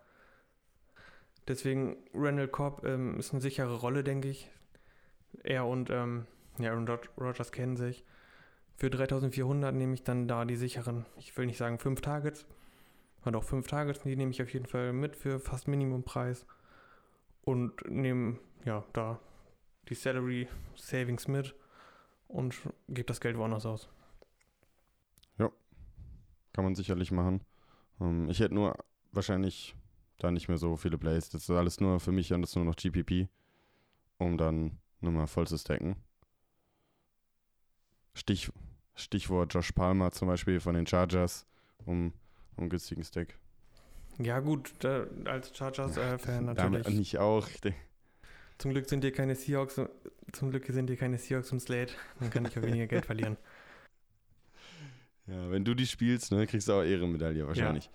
[1.49, 4.51] deswegen Randall Cobb ähm, ist eine sichere Rolle, denke ich.
[5.43, 6.27] Er und ähm,
[6.59, 8.05] ja, Aaron Rod- Rodgers kennen sich.
[8.77, 12.47] Für 3400 nehme ich dann da die sicheren, ich will nicht sagen fünf Targets,
[13.23, 16.47] aber doch fünf Targets, die nehme ich auf jeden Fall mit für fast Minimumpreis
[17.43, 19.21] und nehme ja da
[19.89, 21.55] die Salary Savings mit
[22.27, 22.57] und
[22.89, 23.89] gebe das Geld woanders aus.
[26.55, 27.41] Kann man sicherlich machen.
[28.01, 28.77] Ähm, ich hätte nur
[29.11, 29.75] wahrscheinlich
[30.19, 31.29] da nicht mehr so viele Plays.
[31.31, 33.29] Das ist alles nur für mich und das ist nur noch GPP,
[34.19, 35.97] um dann nochmal voll zu stacken.
[38.15, 38.51] Stich,
[38.95, 41.47] Stichwort Josh Palmer zum Beispiel von den Chargers,
[41.85, 42.13] um,
[42.57, 43.39] um günstigen Stack.
[44.19, 46.99] Ja gut, da, als Chargers-Fan Damit natürlich.
[46.99, 47.49] nicht auch.
[48.59, 49.81] Zum Glück sind hier keine Seahawks,
[50.33, 51.95] zum Glück sind hier keine Seahawks und Slate.
[52.21, 53.37] Dann kann ich ja weniger Geld verlieren.
[55.27, 57.89] Ja, wenn du die spielst, ne, kriegst du auch Ehrenmedaille wahrscheinlich.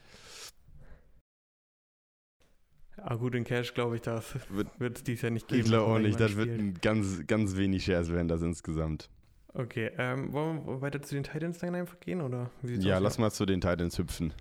[3.03, 5.61] Ah gut, in Cash glaube ich, das Wird- wird es dies Jahr nicht geben.
[5.61, 6.19] Ich glaube auch nicht.
[6.19, 6.59] Das wird spielt.
[6.61, 9.09] ein ganz, ganz wenig Shares werden das insgesamt.
[9.53, 12.51] Okay, ähm, wollen wir weiter zu den Titans dann einfach gehen, oder?
[12.63, 13.03] Ja, aus?
[13.03, 14.33] lass mal zu den Titans hüpfen.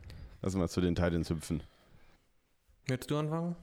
[0.43, 1.63] Lass mal zu den Titans hüpfen.
[2.87, 3.57] Willst du anfangen?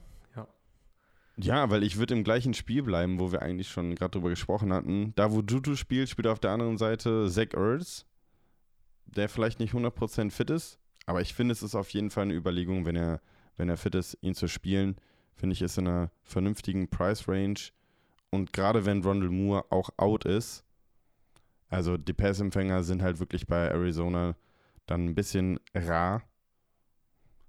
[1.38, 4.72] Ja, weil ich würde im gleichen Spiel bleiben, wo wir eigentlich schon gerade drüber gesprochen
[4.72, 5.12] hatten.
[5.16, 8.06] Da, wo Juju spielt, spielt auf der anderen Seite Zach Ertz,
[9.04, 10.78] der vielleicht nicht 100% fit ist.
[11.04, 13.20] Aber ich finde, es ist auf jeden Fall eine Überlegung, wenn er,
[13.56, 14.96] wenn er fit ist, ihn zu spielen.
[15.34, 17.58] Finde ich, ist in einer vernünftigen Price-Range.
[18.30, 20.64] Und gerade wenn Rondell Moore auch out ist,
[21.68, 24.36] also die Passempfänger sind halt wirklich bei Arizona
[24.86, 26.22] dann ein bisschen rar.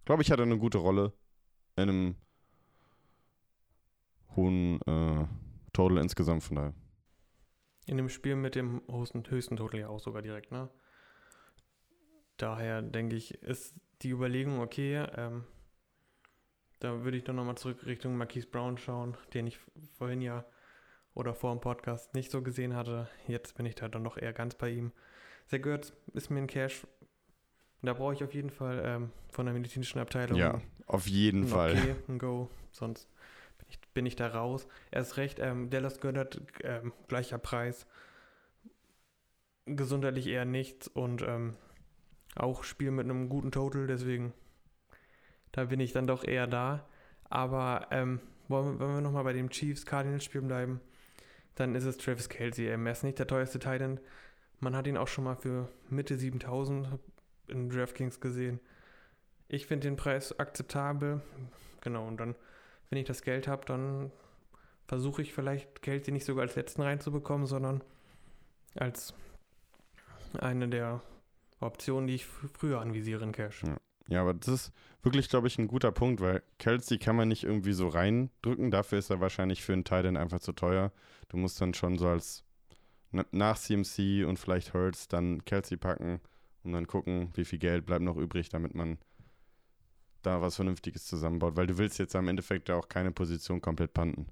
[0.05, 1.13] Glaube ich, hat er eine gute Rolle
[1.75, 2.15] in einem
[4.35, 5.25] hohen äh,
[5.73, 6.73] Total insgesamt von daher.
[7.85, 10.69] In dem Spiel mit dem höchsten, höchsten Total ja auch sogar direkt, ne?
[12.37, 15.05] Daher denke ich, ist die Überlegung okay.
[15.15, 15.43] Ähm,
[16.79, 19.59] da würde ich dann nochmal zurück Richtung Marquise Brown schauen, den ich
[19.97, 20.45] vorhin ja
[21.13, 23.07] oder vor dem Podcast nicht so gesehen hatte.
[23.27, 24.91] Jetzt bin ich da dann doch eher ganz bei ihm.
[25.47, 26.85] Sehr Götz ist mir in Cash
[27.81, 31.47] Da brauche ich auf jeden Fall ähm, von der medizinischen Abteilung Ja, auf jeden ein
[31.47, 31.71] Fall.
[31.71, 33.09] Okay, ein Go, sonst
[33.57, 34.67] bin ich, bin ich da raus.
[34.91, 37.87] Erst recht, ähm, Dallas Goddard, ähm, gleicher Preis.
[39.65, 41.55] Gesundheitlich eher nichts und ähm,
[42.35, 44.33] auch Spiel mit einem guten Total, deswegen
[45.57, 46.85] da bin ich dann doch eher da.
[47.29, 50.79] Aber ähm, wollen, wir- wir nochmal bei dem Chiefs-Cardinals-Spiel bleiben,
[51.55, 52.67] dann ist es Travis Kelsey.
[52.67, 53.99] Ähm, Er ist nicht der teuerste Titan.
[54.59, 56.87] Man hat ihn auch schon mal für Mitte 7000
[57.47, 58.59] in DraftKings gesehen.
[59.49, 61.21] Ich finde den Preis akzeptabel.
[61.81, 62.35] Genau, und dann,
[62.89, 64.11] wenn ich das Geld habe, dann
[64.87, 67.83] versuche ich vielleicht Kelsey nicht sogar als letzten reinzubekommen, sondern
[68.75, 69.13] als
[70.39, 71.01] eine der
[71.59, 73.63] Optionen, die ich früher anvisiere in Cash.
[73.63, 73.77] Ja,
[74.15, 74.71] aber das ist
[75.03, 78.71] wirklich, glaube ich, ein guter Punkt, weil Kelsey kann man nicht irgendwie so reindrücken.
[78.71, 80.91] Dafür ist er wahrscheinlich für einen Titan einfach zu teuer.
[81.29, 82.43] Du musst dann schon so als
[83.11, 86.21] na- nach CMC und vielleicht Hurts dann Kelsey packen
[86.63, 88.97] und dann gucken, wie viel Geld bleibt noch übrig, damit man
[90.21, 91.55] da was Vernünftiges zusammenbaut.
[91.55, 94.27] Weil du willst jetzt am Endeffekt ja auch keine Position komplett panten.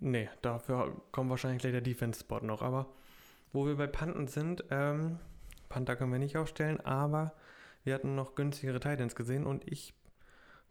[0.00, 2.62] Nee, dafür kommt wahrscheinlich gleich der Defense-Spot noch.
[2.62, 2.86] Aber
[3.52, 5.18] wo wir bei Panten sind, ähm,
[5.68, 7.32] Panther können wir nicht aufstellen, aber
[7.88, 9.94] wir hatten noch günstigere Titans gesehen und ich,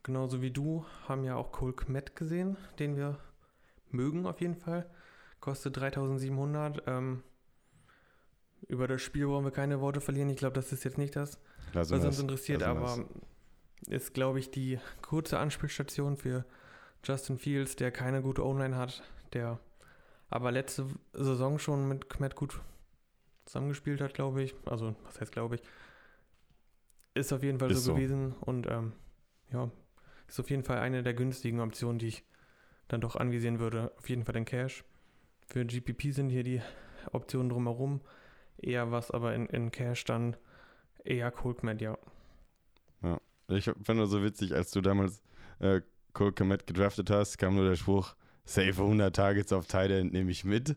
[0.03, 3.17] genauso wie du, haben ja auch Cole Kmet gesehen, den wir
[3.89, 4.87] mögen auf jeden Fall.
[5.39, 6.83] Kostet 3700.
[6.85, 7.23] Ähm,
[8.67, 10.29] über das Spiel wollen wir keine Worte verlieren.
[10.29, 11.39] Ich glaube, das ist jetzt nicht das,
[11.73, 12.19] was uns es.
[12.19, 13.03] interessiert, aber
[13.87, 16.45] ist, glaube ich, die kurze Anspielstation für
[17.03, 19.01] Justin Fields, der keine gute Online hat,
[19.33, 19.59] der
[20.29, 22.61] aber letzte Saison schon mit Kmet gut
[23.45, 24.53] zusammengespielt hat, glaube ich.
[24.65, 25.63] Also, was heißt, glaube ich.
[27.17, 27.93] Ist auf jeden Fall so, so.
[27.95, 28.93] gewesen und ähm,
[29.51, 29.69] ja,
[30.27, 32.23] ist auf jeden Fall eine der günstigen Optionen, die ich
[32.87, 33.91] dann doch anvisieren würde.
[33.97, 34.83] Auf jeden Fall den Cash.
[35.47, 36.61] Für GPP sind hier die
[37.11, 38.01] Optionen drumherum
[38.57, 40.35] eher was, aber in, in Cash dann
[41.03, 41.97] eher Cold Kmet, ja.
[43.49, 45.21] Ich fand nur so witzig, als du damals
[45.59, 45.81] äh,
[46.13, 50.31] Cole Komet gedraftet hast, kam nur der Spruch, save 100 Targets auf Tight End nehme
[50.31, 50.75] ich mit.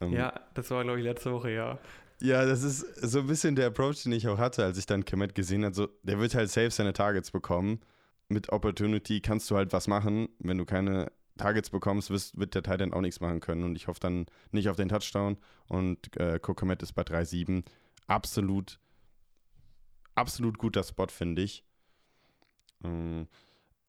[0.00, 1.78] Ähm, Ja, das war, glaube ich, letzte Woche, ja.
[2.22, 5.04] Ja, das ist so ein bisschen der Approach, den ich auch hatte, als ich dann
[5.06, 5.74] Komet gesehen habe.
[5.74, 7.80] So, der wird halt safe seine Targets bekommen.
[8.28, 10.28] Mit Opportunity kannst du halt was machen.
[10.38, 13.62] Wenn du keine Targets bekommst, wirst, wird der Tight End auch nichts machen können.
[13.64, 15.38] Und ich hoffe dann nicht auf den Touchdown.
[15.68, 17.64] Und äh, Komet ist bei 3-7.
[18.06, 18.78] Absolut,
[20.14, 21.64] absolut guter Spot, finde ich.
[22.84, 23.28] Ähm,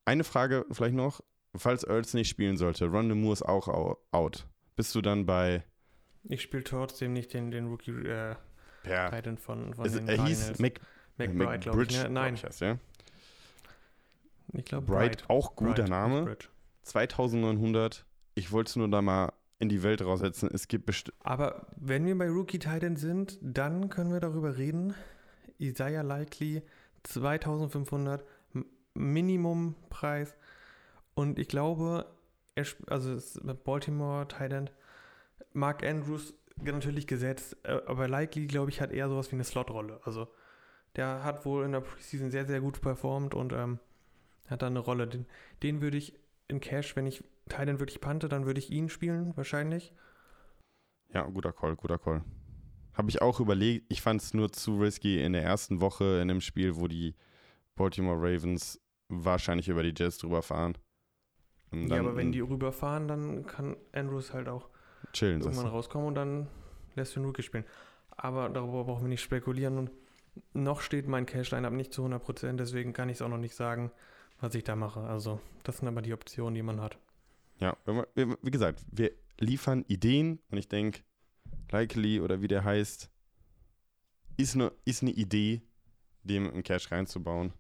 [0.06, 1.22] eine Frage vielleicht noch.
[1.56, 4.48] Falls Earls nicht spielen sollte, Ronde Moore ist auch au- out.
[4.78, 5.66] Bist du dann bei
[6.24, 8.36] Ich spiele trotzdem nicht den, den Rookie äh,
[8.84, 10.60] per Titan von, von Es, den er hieß.
[10.60, 10.80] Mac,
[11.18, 12.04] McBride, glaube ich.
[12.04, 12.10] Ne?
[12.10, 12.78] Nein, glaub ich, heißt, ja?
[14.54, 16.16] ich glaube Bright, auch guter Bright, Name.
[16.22, 16.46] McBride.
[16.84, 18.06] 2900.
[18.36, 20.50] Ich wollte es nur da mal in die Welt raussetzen.
[20.52, 21.16] Es gibt bestimmt.
[21.24, 24.96] Aber wenn wir bei Rookie Titan sind, dann können wir darüber reden.
[25.60, 26.64] Isaiah Likely
[27.04, 30.34] 2500 M- Minimumpreis.
[31.14, 32.06] Und ich glaube,
[32.56, 33.18] er, also
[33.64, 34.70] Baltimore Titan,
[35.54, 40.00] Mark Andrews natürlich gesetzt, äh, aber Likely, glaube ich, hat eher sowas wie eine Slotrolle.
[40.04, 40.28] Also
[40.96, 43.80] der hat wohl in der Preseason sehr, sehr gut performt und ähm,
[44.48, 45.08] hat da eine Rolle.
[45.08, 45.26] Den,
[45.64, 49.36] den würde ich in Cash, wenn ich Titan wirklich pante, dann würde ich ihn spielen,
[49.38, 49.94] wahrscheinlich.
[51.14, 52.24] Ja, guter Call, guter Call.
[52.94, 53.86] Habe ich auch überlegt.
[53.90, 57.16] Ich fand es nur zu risky in der ersten Woche in einem Spiel, wo die
[57.76, 60.78] Baltimore Ravens wahrscheinlich über die Jets drüber fahren.
[61.74, 64.70] Ja, aber wenn die rüberfahren, dann kann Andrews halt auch
[65.12, 65.72] chillen, irgendwann du.
[65.72, 66.48] rauskommen und dann
[66.96, 67.66] lässt du den Rookie spielen.
[68.10, 69.92] Aber darüber brauchen wir nicht spekulieren und
[70.54, 73.92] noch steht mein Cash-Line-Up nicht zu 100%, deswegen kann ich es auch noch nicht sagen,
[74.40, 75.02] was ich da mache.
[75.02, 76.98] Also, das sind aber die Optionen, die man hat.
[77.60, 77.78] Ja,
[78.16, 81.02] wie, gesagt, wir liefern Ideen und ich denke,
[81.70, 83.10] Likely oder wie der heißt,
[84.38, 85.62] ist eine ist eine Idee,
[86.24, 87.54] dem einen Cash reinzubauen.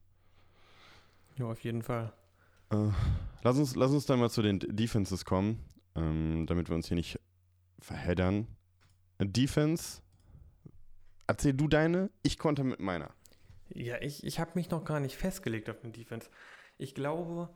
[1.38, 2.14] Ja, auf jeden Fall.
[2.72, 2.90] Äh,
[3.44, 5.64] lass, uns, lass uns dann mal zu den Defenses kommen,
[5.96, 7.20] ähm, damit wir uns hier nicht
[7.82, 8.48] verheddern.
[9.20, 10.02] Defense,
[11.28, 13.12] erzähl du deine, ich konnte mit meiner.
[13.70, 16.30] Ja, ich, ich habe mich noch gar nicht festgelegt auf den Defense.
[16.78, 17.50] Ich glaube,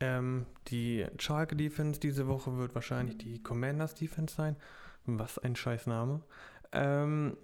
[0.00, 4.56] ähm, die Schalke Defense diese Woche wird wahrscheinlich die Commanders Defense sein.
[5.06, 6.22] Was ein Scheißname.
[6.72, 7.36] Ähm,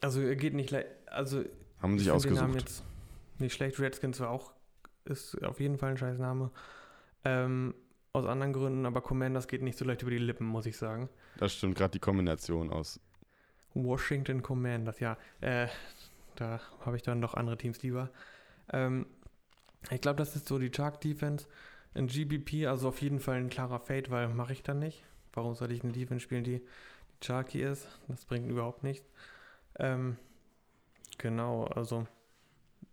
[0.00, 0.74] also er geht nicht
[1.06, 1.44] also
[1.80, 2.60] Haben sich den Namen ausgesucht.
[2.60, 2.84] jetzt
[3.38, 3.78] nicht schlecht.
[3.78, 4.52] Redskins war auch
[5.04, 6.50] ist auf jeden Fall ein Scheißname.
[7.24, 7.74] Ähm,
[8.16, 11.08] aus anderen Gründen, aber Commanders geht nicht so leicht über die Lippen, muss ich sagen.
[11.38, 13.00] Das stimmt, gerade die Kombination aus.
[13.74, 15.16] Washington Commanders, ja.
[15.40, 15.68] Äh,
[16.34, 18.10] da habe ich dann doch andere Teams lieber.
[18.72, 19.06] Ähm,
[19.90, 21.46] ich glaube, das ist so die Shark Defense.
[21.94, 25.04] In GBP, also auf jeden Fall ein klarer Fade, weil mache ich dann nicht.
[25.32, 27.86] Warum soll ich eine Defense spielen, die, die Sharky ist?
[28.08, 29.08] Das bringt überhaupt nichts.
[29.78, 30.16] Ähm,
[31.18, 32.06] Genau, also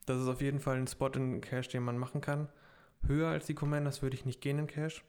[0.05, 2.49] das ist auf jeden Fall ein Spot in Cash, den man machen kann.
[3.05, 5.03] Höher als die Commanders würde ich nicht gehen in Cash.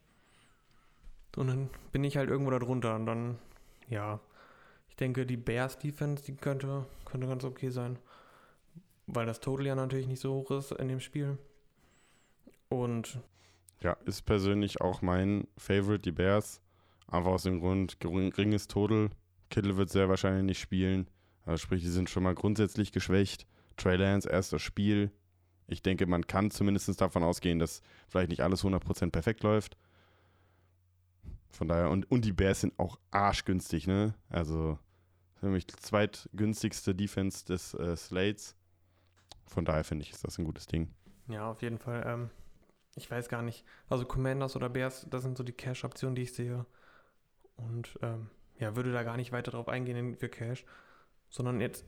[1.37, 2.95] Und dann bin ich halt irgendwo da drunter.
[2.95, 3.39] Und dann,
[3.89, 4.21] ja,
[4.89, 7.99] ich denke, die Bears Defense, die könnte, könnte ganz okay sein.
[9.07, 11.39] Weil das Total ja natürlich nicht so hoch ist in dem Spiel.
[12.69, 13.19] Und
[13.81, 16.61] Ja, ist persönlich auch mein Favorite, die Bears.
[17.07, 19.11] Einfach aus dem Grund, geringes Total.
[19.51, 21.09] Kittle wird sehr wahrscheinlich nicht spielen.
[21.45, 23.47] Also sprich, die sind schon mal grundsätzlich geschwächt.
[23.77, 25.11] Trey Lance, erstes Spiel.
[25.67, 29.77] Ich denke, man kann zumindest davon ausgehen, dass vielleicht nicht alles 100% perfekt läuft.
[31.55, 34.15] Von daher, und, und die Bears sind auch arschgünstig, ne?
[34.29, 34.79] Also,
[35.37, 38.57] für mich die zweitgünstigste Defense des äh, Slates.
[39.47, 40.89] Von daher finde ich, ist das ein gutes Ding.
[41.29, 42.03] ja, auf jeden Fall.
[42.07, 42.31] Ähm,
[42.97, 43.65] ich weiß gar nicht.
[43.89, 46.65] Also Commanders oder Bears, das sind so die Cash-Optionen, die ich sehe.
[47.57, 50.65] Und ähm, ja, würde da gar nicht weiter drauf eingehen in- für Cash.
[51.31, 51.85] Sondern jetzt,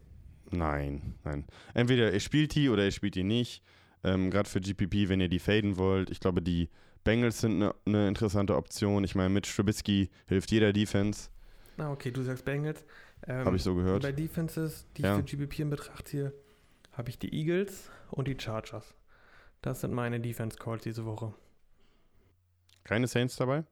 [0.53, 1.45] Nein, nein.
[1.75, 3.65] Entweder ihr spielt die oder ihr spielt die nicht.
[4.05, 6.09] Ähm, Gerade für GPP, wenn ihr die faden wollt.
[6.11, 6.69] Ich glaube, die
[7.07, 9.05] Bengals sind eine ne interessante Option.
[9.05, 11.31] Ich meine, mit Trubisky hilft jeder Defense.
[11.77, 12.85] na okay, du sagst Bengals.
[13.27, 14.03] Ähm, Habe ich so gehört.
[14.03, 15.13] Bei Defenses, die Ja.
[15.19, 16.33] ich für GBP in Betracht ziehe,
[16.93, 18.95] habe ich die Eagles und die Chargers.
[19.63, 21.33] Das sind meine Defense Calls diese Woche.
[22.85, 23.65] Keine Saints dabei?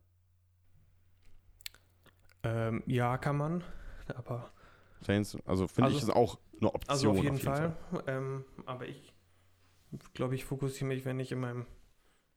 [2.42, 3.64] Ähm, ja, kann man,
[4.14, 4.50] aber
[5.00, 6.90] Saints, also finde Also- ich, ist auch eine Option.
[6.92, 7.76] also auf jeden, Fall.
[8.06, 9.12] Ähm, aber ich
[10.14, 11.66] glaube, ich fokussiere mich, wenn ich in meinem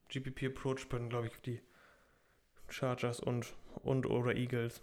[0.10, 1.62] GPP Approach bin, glaube ich, die
[2.70, 4.82] Chargers und, und oder Eagles.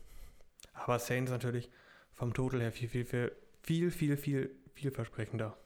[0.73, 1.71] Aber Saints natürlich
[2.13, 3.33] vom Total her viel, viel, viel,
[3.63, 5.57] viel, viel, viel, vielversprechender.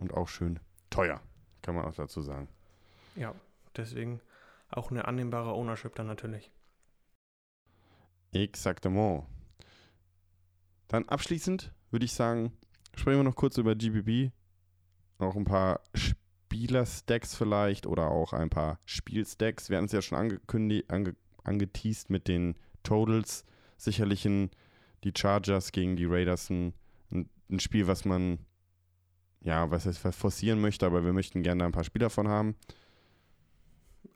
[0.00, 1.20] Und auch schön teuer,
[1.60, 2.48] kann man auch dazu sagen.
[3.16, 3.34] Ja,
[3.76, 4.20] deswegen
[4.70, 6.50] auch eine annehmbare Ownership dann natürlich.
[8.32, 9.26] Exactement.
[10.88, 12.56] Dann abschließend würde ich sagen,
[12.94, 14.32] sprechen wir noch kurz über GBB.
[15.18, 15.80] Auch ein paar
[16.50, 19.70] Spieler-Stacks vielleicht oder auch ein paar Spielstacks.
[19.70, 23.44] Wir hatten es ja schon angekündigt, ange, angeteased mit den Totals.
[23.76, 24.50] Sicherlich ein,
[25.04, 26.74] die Chargers gegen die Raiders ein,
[27.12, 28.40] ein, Spiel, was man,
[29.42, 32.56] ja, was heißt forcieren möchte, aber wir möchten gerne ein paar Spieler von haben.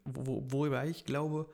[0.04, 1.48] Wo, wobei ich glaube,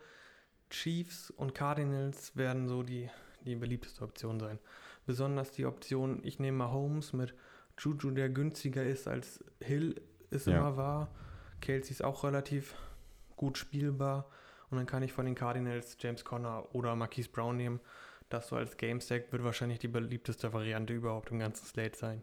[0.70, 3.10] Chiefs und Cardinals werden so die,
[3.44, 4.58] die beliebteste Option sein.
[5.04, 7.34] Besonders die Option, ich nehme mal Holmes mit
[7.78, 9.94] Juju, der günstiger ist als Hill,
[10.30, 10.58] ist Ja.
[10.58, 11.08] immer wahr.
[11.60, 12.74] Kelsey ist auch relativ
[13.36, 14.26] gut spielbar.
[14.70, 17.80] Und dann kann ich von den Cardinals James Conner oder Marquise Brown nehmen.
[18.28, 22.22] Das so als Game Stack wird wahrscheinlich die beliebteste Variante überhaupt im ganzen Slate sein.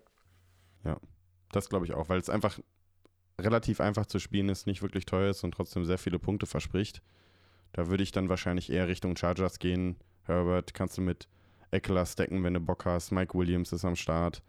[1.51, 2.59] Das glaube ich auch, weil es einfach
[3.39, 7.01] relativ einfach zu spielen ist, nicht wirklich teuer ist und trotzdem sehr viele Punkte verspricht.
[7.71, 9.95] Da würde ich dann wahrscheinlich eher Richtung Chargers gehen.
[10.23, 11.29] Herbert kannst du mit
[11.71, 13.11] Eckler stacken, wenn du Bock hast.
[13.11, 14.41] Mike Williams ist am Start.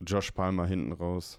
[0.00, 1.38] Josh Palmer hinten raus.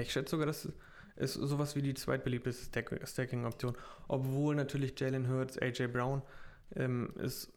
[0.00, 0.68] Ich schätze sogar, das
[1.16, 3.76] ist sowas wie die zweitbeliebteste Stack Stacking-Option.
[4.06, 6.22] Obwohl natürlich Jalen Hurts, AJ Brown
[6.76, 7.52] ähm, ist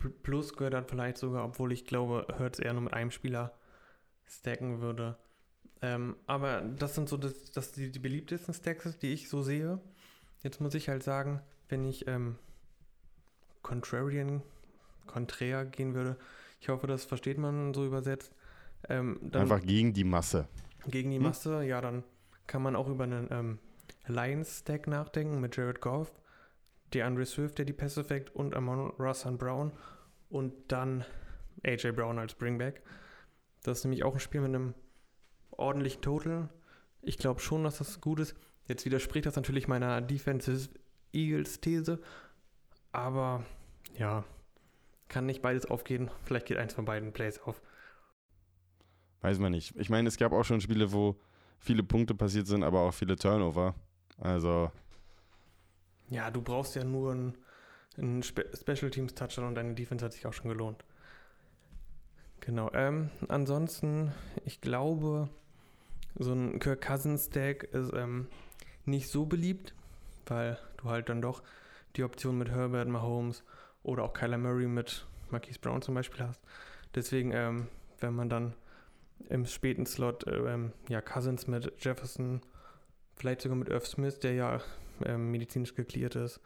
[0.00, 3.54] pl- plus gehört dann vielleicht sogar, obwohl ich glaube, Hurts eher nur mit einem Spieler
[4.26, 5.16] stacken würde.
[5.82, 9.80] Ähm, aber das sind so das, das die, die beliebtesten Stacks, die ich so sehe.
[10.42, 12.36] Jetzt muss ich halt sagen, wenn ich ähm,
[13.62, 14.42] Contrarian,
[15.06, 16.16] konträr gehen würde,
[16.60, 18.32] ich hoffe, das versteht man so übersetzt.
[18.88, 20.48] Ähm, Einfach gegen die Masse.
[20.86, 21.24] Gegen die Hm?
[21.24, 22.04] Masse, ja, dann
[22.46, 23.58] kann man auch über einen ähm,
[24.06, 26.12] Lions-Stack nachdenken mit Jared Goff,
[26.92, 29.72] DeAndre Swift, der die Pässe fängt und Amon Russell Brown
[30.28, 31.04] und dann
[31.64, 32.82] AJ Brown als Bringback.
[33.62, 34.74] Das ist nämlich auch ein Spiel mit einem
[35.50, 36.48] ordentlichen Total.
[37.02, 38.34] Ich glaube schon, dass das gut ist.
[38.66, 40.68] Jetzt widerspricht das natürlich meiner Defensive
[41.12, 42.00] Eagles-These,
[42.92, 43.44] aber
[43.94, 44.24] ja,
[45.08, 46.10] kann nicht beides aufgehen.
[46.24, 47.60] Vielleicht geht eins von beiden Plays auf.
[49.22, 49.74] Weiß man nicht.
[49.76, 51.16] Ich meine, es gab auch schon Spiele, wo
[51.58, 53.74] viele Punkte passiert sind, aber auch viele Turnover.
[54.18, 54.70] Also,
[56.10, 57.34] Ja, du brauchst ja nur einen,
[57.96, 60.84] einen Spe Special Teams Touchdown und deine Defense hat sich auch schon gelohnt.
[62.40, 62.70] Genau.
[62.72, 64.12] Ähm, ansonsten,
[64.44, 65.28] ich glaube,
[66.18, 68.28] so ein Kirk Cousins Stack ist ähm,
[68.86, 69.74] nicht so beliebt,
[70.26, 71.42] weil du halt dann doch
[71.96, 73.44] die Option mit Herbert, Mahomes
[73.82, 76.40] oder auch Kyler Murray mit Marquise Brown zum Beispiel hast.
[76.94, 77.68] Deswegen, ähm,
[78.00, 78.54] wenn man dann
[79.28, 82.40] im späten Slot äh, ähm, ja Cousins mit Jefferson,
[83.14, 84.60] vielleicht sogar mit Irv Smith, der ja
[85.04, 86.40] ähm, medizinisch geklärt ist,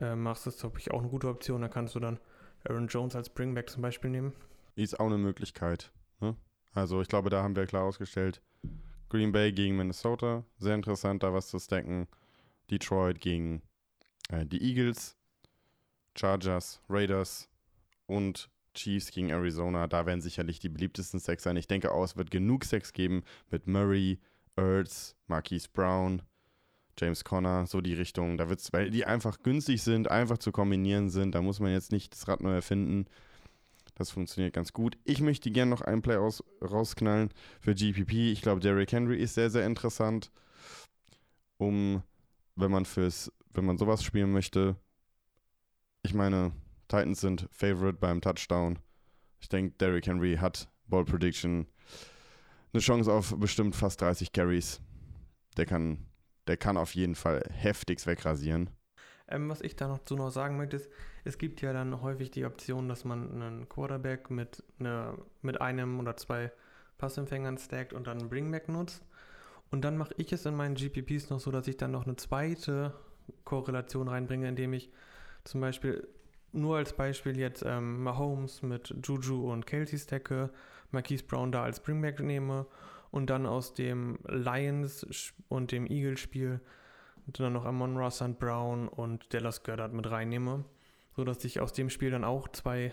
[0.00, 1.62] äh, machst das, glaube ich, auch eine gute Option.
[1.62, 2.18] Da kannst du dann
[2.64, 4.32] Aaron Jones als Bringback zum Beispiel nehmen.
[4.74, 5.92] ist auch eine Möglichkeit.
[6.20, 6.36] Ne?
[6.72, 8.40] Also, ich glaube, da haben wir klar ausgestellt.
[9.08, 10.44] Green Bay gegen Minnesota.
[10.58, 12.08] Sehr interessant, da was zu stacken.
[12.70, 13.62] Detroit gegen
[14.30, 15.16] äh, die Eagles.
[16.16, 17.48] Chargers, Raiders
[18.06, 21.56] und Chiefs gegen Arizona, da werden sicherlich die beliebtesten Stacks sein.
[21.56, 24.18] Ich denke auch, es wird genug Stacks geben mit Murray,
[24.56, 26.22] Ertz, Marquise Brown,
[26.98, 28.36] James Conner, so die Richtung.
[28.36, 31.34] Da wird's, weil die einfach günstig sind, einfach zu kombinieren sind.
[31.34, 33.06] Da muss man jetzt nicht das Rad neu erfinden.
[33.94, 34.96] Das funktioniert ganz gut.
[35.04, 38.32] Ich möchte gerne noch einen Play aus, rausknallen für GPP.
[38.32, 40.30] Ich glaube, Derrick Henry ist sehr, sehr interessant,
[41.58, 42.02] um,
[42.56, 44.76] wenn man fürs, wenn man sowas spielen möchte.
[46.02, 46.52] Ich meine,
[46.92, 48.78] Titans sind Favorite beim Touchdown.
[49.40, 51.66] Ich denke, Derrick Henry hat Ball Prediction
[52.74, 54.82] eine Chance auf bestimmt fast 30 Carries.
[55.56, 56.06] Der kann,
[56.46, 58.68] der kann auf jeden Fall heftigst wegrasieren.
[59.26, 60.90] Ähm, was ich da noch zu noch sagen möchte, ist,
[61.24, 65.98] es gibt ja dann häufig die Option, dass man einen Quarterback mit, eine, mit einem
[65.98, 66.52] oder zwei
[66.98, 69.02] Passempfängern stackt und dann einen Bringback nutzt.
[69.70, 72.16] Und dann mache ich es in meinen GPPs noch so, dass ich dann noch eine
[72.16, 72.92] zweite
[73.44, 74.92] Korrelation reinbringe, indem ich
[75.44, 76.06] zum Beispiel
[76.52, 80.50] nur als Beispiel jetzt ähm, Mahomes mit Juju und Kelsey stacke,
[80.90, 82.66] Marquise Brown da als Bringback nehme
[83.10, 86.60] und dann aus dem Lions und dem Eagles-Spiel
[87.26, 90.64] dann noch Amon Ross und Brown und Dallas Goddard mit reinnehme,
[91.14, 92.92] sodass ich aus dem Spiel dann auch zwei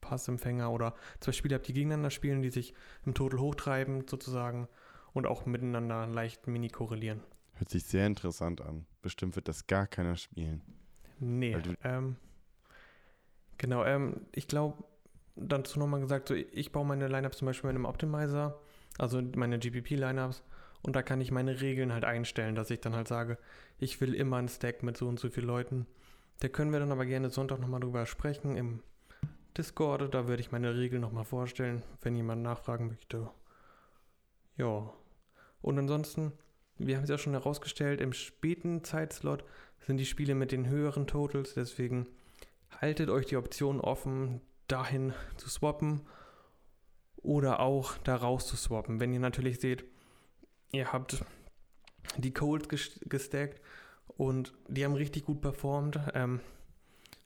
[0.00, 4.68] Passempfänger oder zwei Spieler habe, die gegeneinander spielen, die sich im Total hochtreiben sozusagen
[5.12, 7.22] und auch miteinander leicht mini korrelieren.
[7.54, 8.86] Hört sich sehr interessant an.
[9.02, 10.62] Bestimmt wird das gar keiner spielen.
[11.18, 12.16] Nee, ähm,
[13.60, 14.82] genau, ähm, ich glaube,
[15.36, 18.58] dazu nochmal gesagt, so, ich baue meine Lineups zum Beispiel mit einem Optimizer,
[18.98, 20.42] also meine GPP-Lineups,
[20.82, 23.38] und da kann ich meine Regeln halt einstellen, dass ich dann halt sage,
[23.78, 25.86] ich will immer einen Stack mit so und so vielen Leuten.
[26.40, 28.82] Da können wir dann aber gerne Sonntag nochmal drüber sprechen im
[29.58, 30.14] Discord.
[30.14, 33.30] Da würde ich meine Regeln nochmal vorstellen, wenn jemand nachfragen möchte.
[34.56, 34.90] Ja.
[35.60, 36.32] Und ansonsten,
[36.78, 39.44] wir haben es ja schon herausgestellt, im späten Zeitslot
[39.80, 41.52] sind die Spiele mit den höheren Totals.
[41.52, 42.06] Deswegen
[42.80, 46.02] haltet euch die Option offen, dahin zu swappen
[47.16, 49.00] oder auch da raus zu swappen.
[49.00, 49.84] Wenn ihr natürlich seht,
[50.72, 51.24] ihr habt
[52.16, 53.60] die Colts gestackt
[54.06, 56.40] und die haben richtig gut performt, ähm,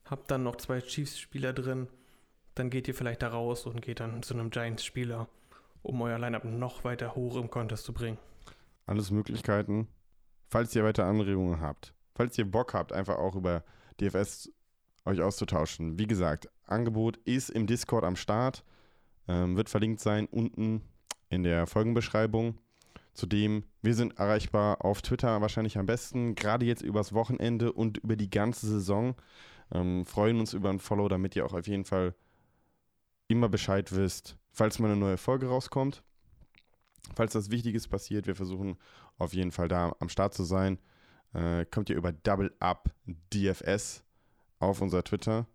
[0.05, 1.88] habt dann noch zwei Chiefs-Spieler drin,
[2.55, 5.28] dann geht ihr vielleicht da raus und geht dann zu einem Giants-Spieler,
[5.82, 8.18] um euer Lineup noch weiter hoch im Contest zu bringen.
[8.86, 9.88] Alles Möglichkeiten.
[10.51, 13.64] Falls ihr weiter Anregungen habt, falls ihr Bock habt, einfach auch über
[14.01, 14.53] DFS
[15.05, 15.99] euch auszutauschen.
[15.99, 18.65] Wie gesagt, Angebot ist im Discord am Start,
[19.29, 20.83] ähm, wird verlinkt sein unten
[21.29, 22.59] in der Folgenbeschreibung.
[23.13, 28.17] Zudem, wir sind erreichbar auf Twitter wahrscheinlich am besten, gerade jetzt übers Wochenende und über
[28.17, 29.15] die ganze Saison.
[29.73, 32.15] Ähm, freuen uns über ein Follow, damit ihr auch auf jeden Fall
[33.29, 36.03] immer Bescheid wisst, falls mal eine neue Folge rauskommt.
[37.15, 38.79] Falls was Wichtiges passiert, wir versuchen
[39.19, 40.79] auf jeden Fall da am Start zu sein.
[41.35, 42.91] Äh, kommt ihr über Double Up
[43.33, 44.04] DFS
[44.65, 45.47] auf unser Twitter.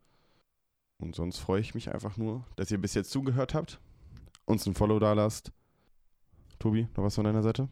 [0.98, 3.80] Und sonst freue ich mich einfach nur, dass ihr bis jetzt zugehört habt,
[4.46, 5.52] uns ein Follow da lasst.
[6.60, 7.70] Tobi, noch was von deiner Seite?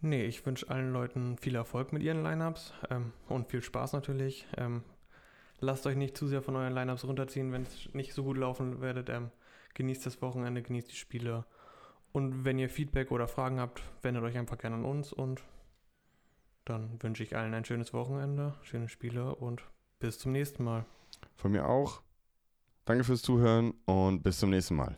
[0.00, 4.46] Nee, ich wünsche allen Leuten viel Erfolg mit ihren Lineups ähm, und viel Spaß natürlich.
[4.56, 4.84] Ähm,
[5.58, 8.80] lasst euch nicht zu sehr von euren Lineups runterziehen, wenn es nicht so gut laufen
[8.80, 9.08] werdet.
[9.08, 9.30] Ähm,
[9.74, 11.44] genießt das Wochenende, genießt die Spiele.
[12.12, 15.42] Und wenn ihr Feedback oder Fragen habt, wendet euch einfach gerne an uns und
[16.66, 19.62] dann wünsche ich allen ein schönes Wochenende, schöne Spiele und
[19.98, 20.84] bis zum nächsten Mal.
[21.36, 22.02] Von mir auch.
[22.84, 24.96] Danke fürs Zuhören und bis zum nächsten Mal.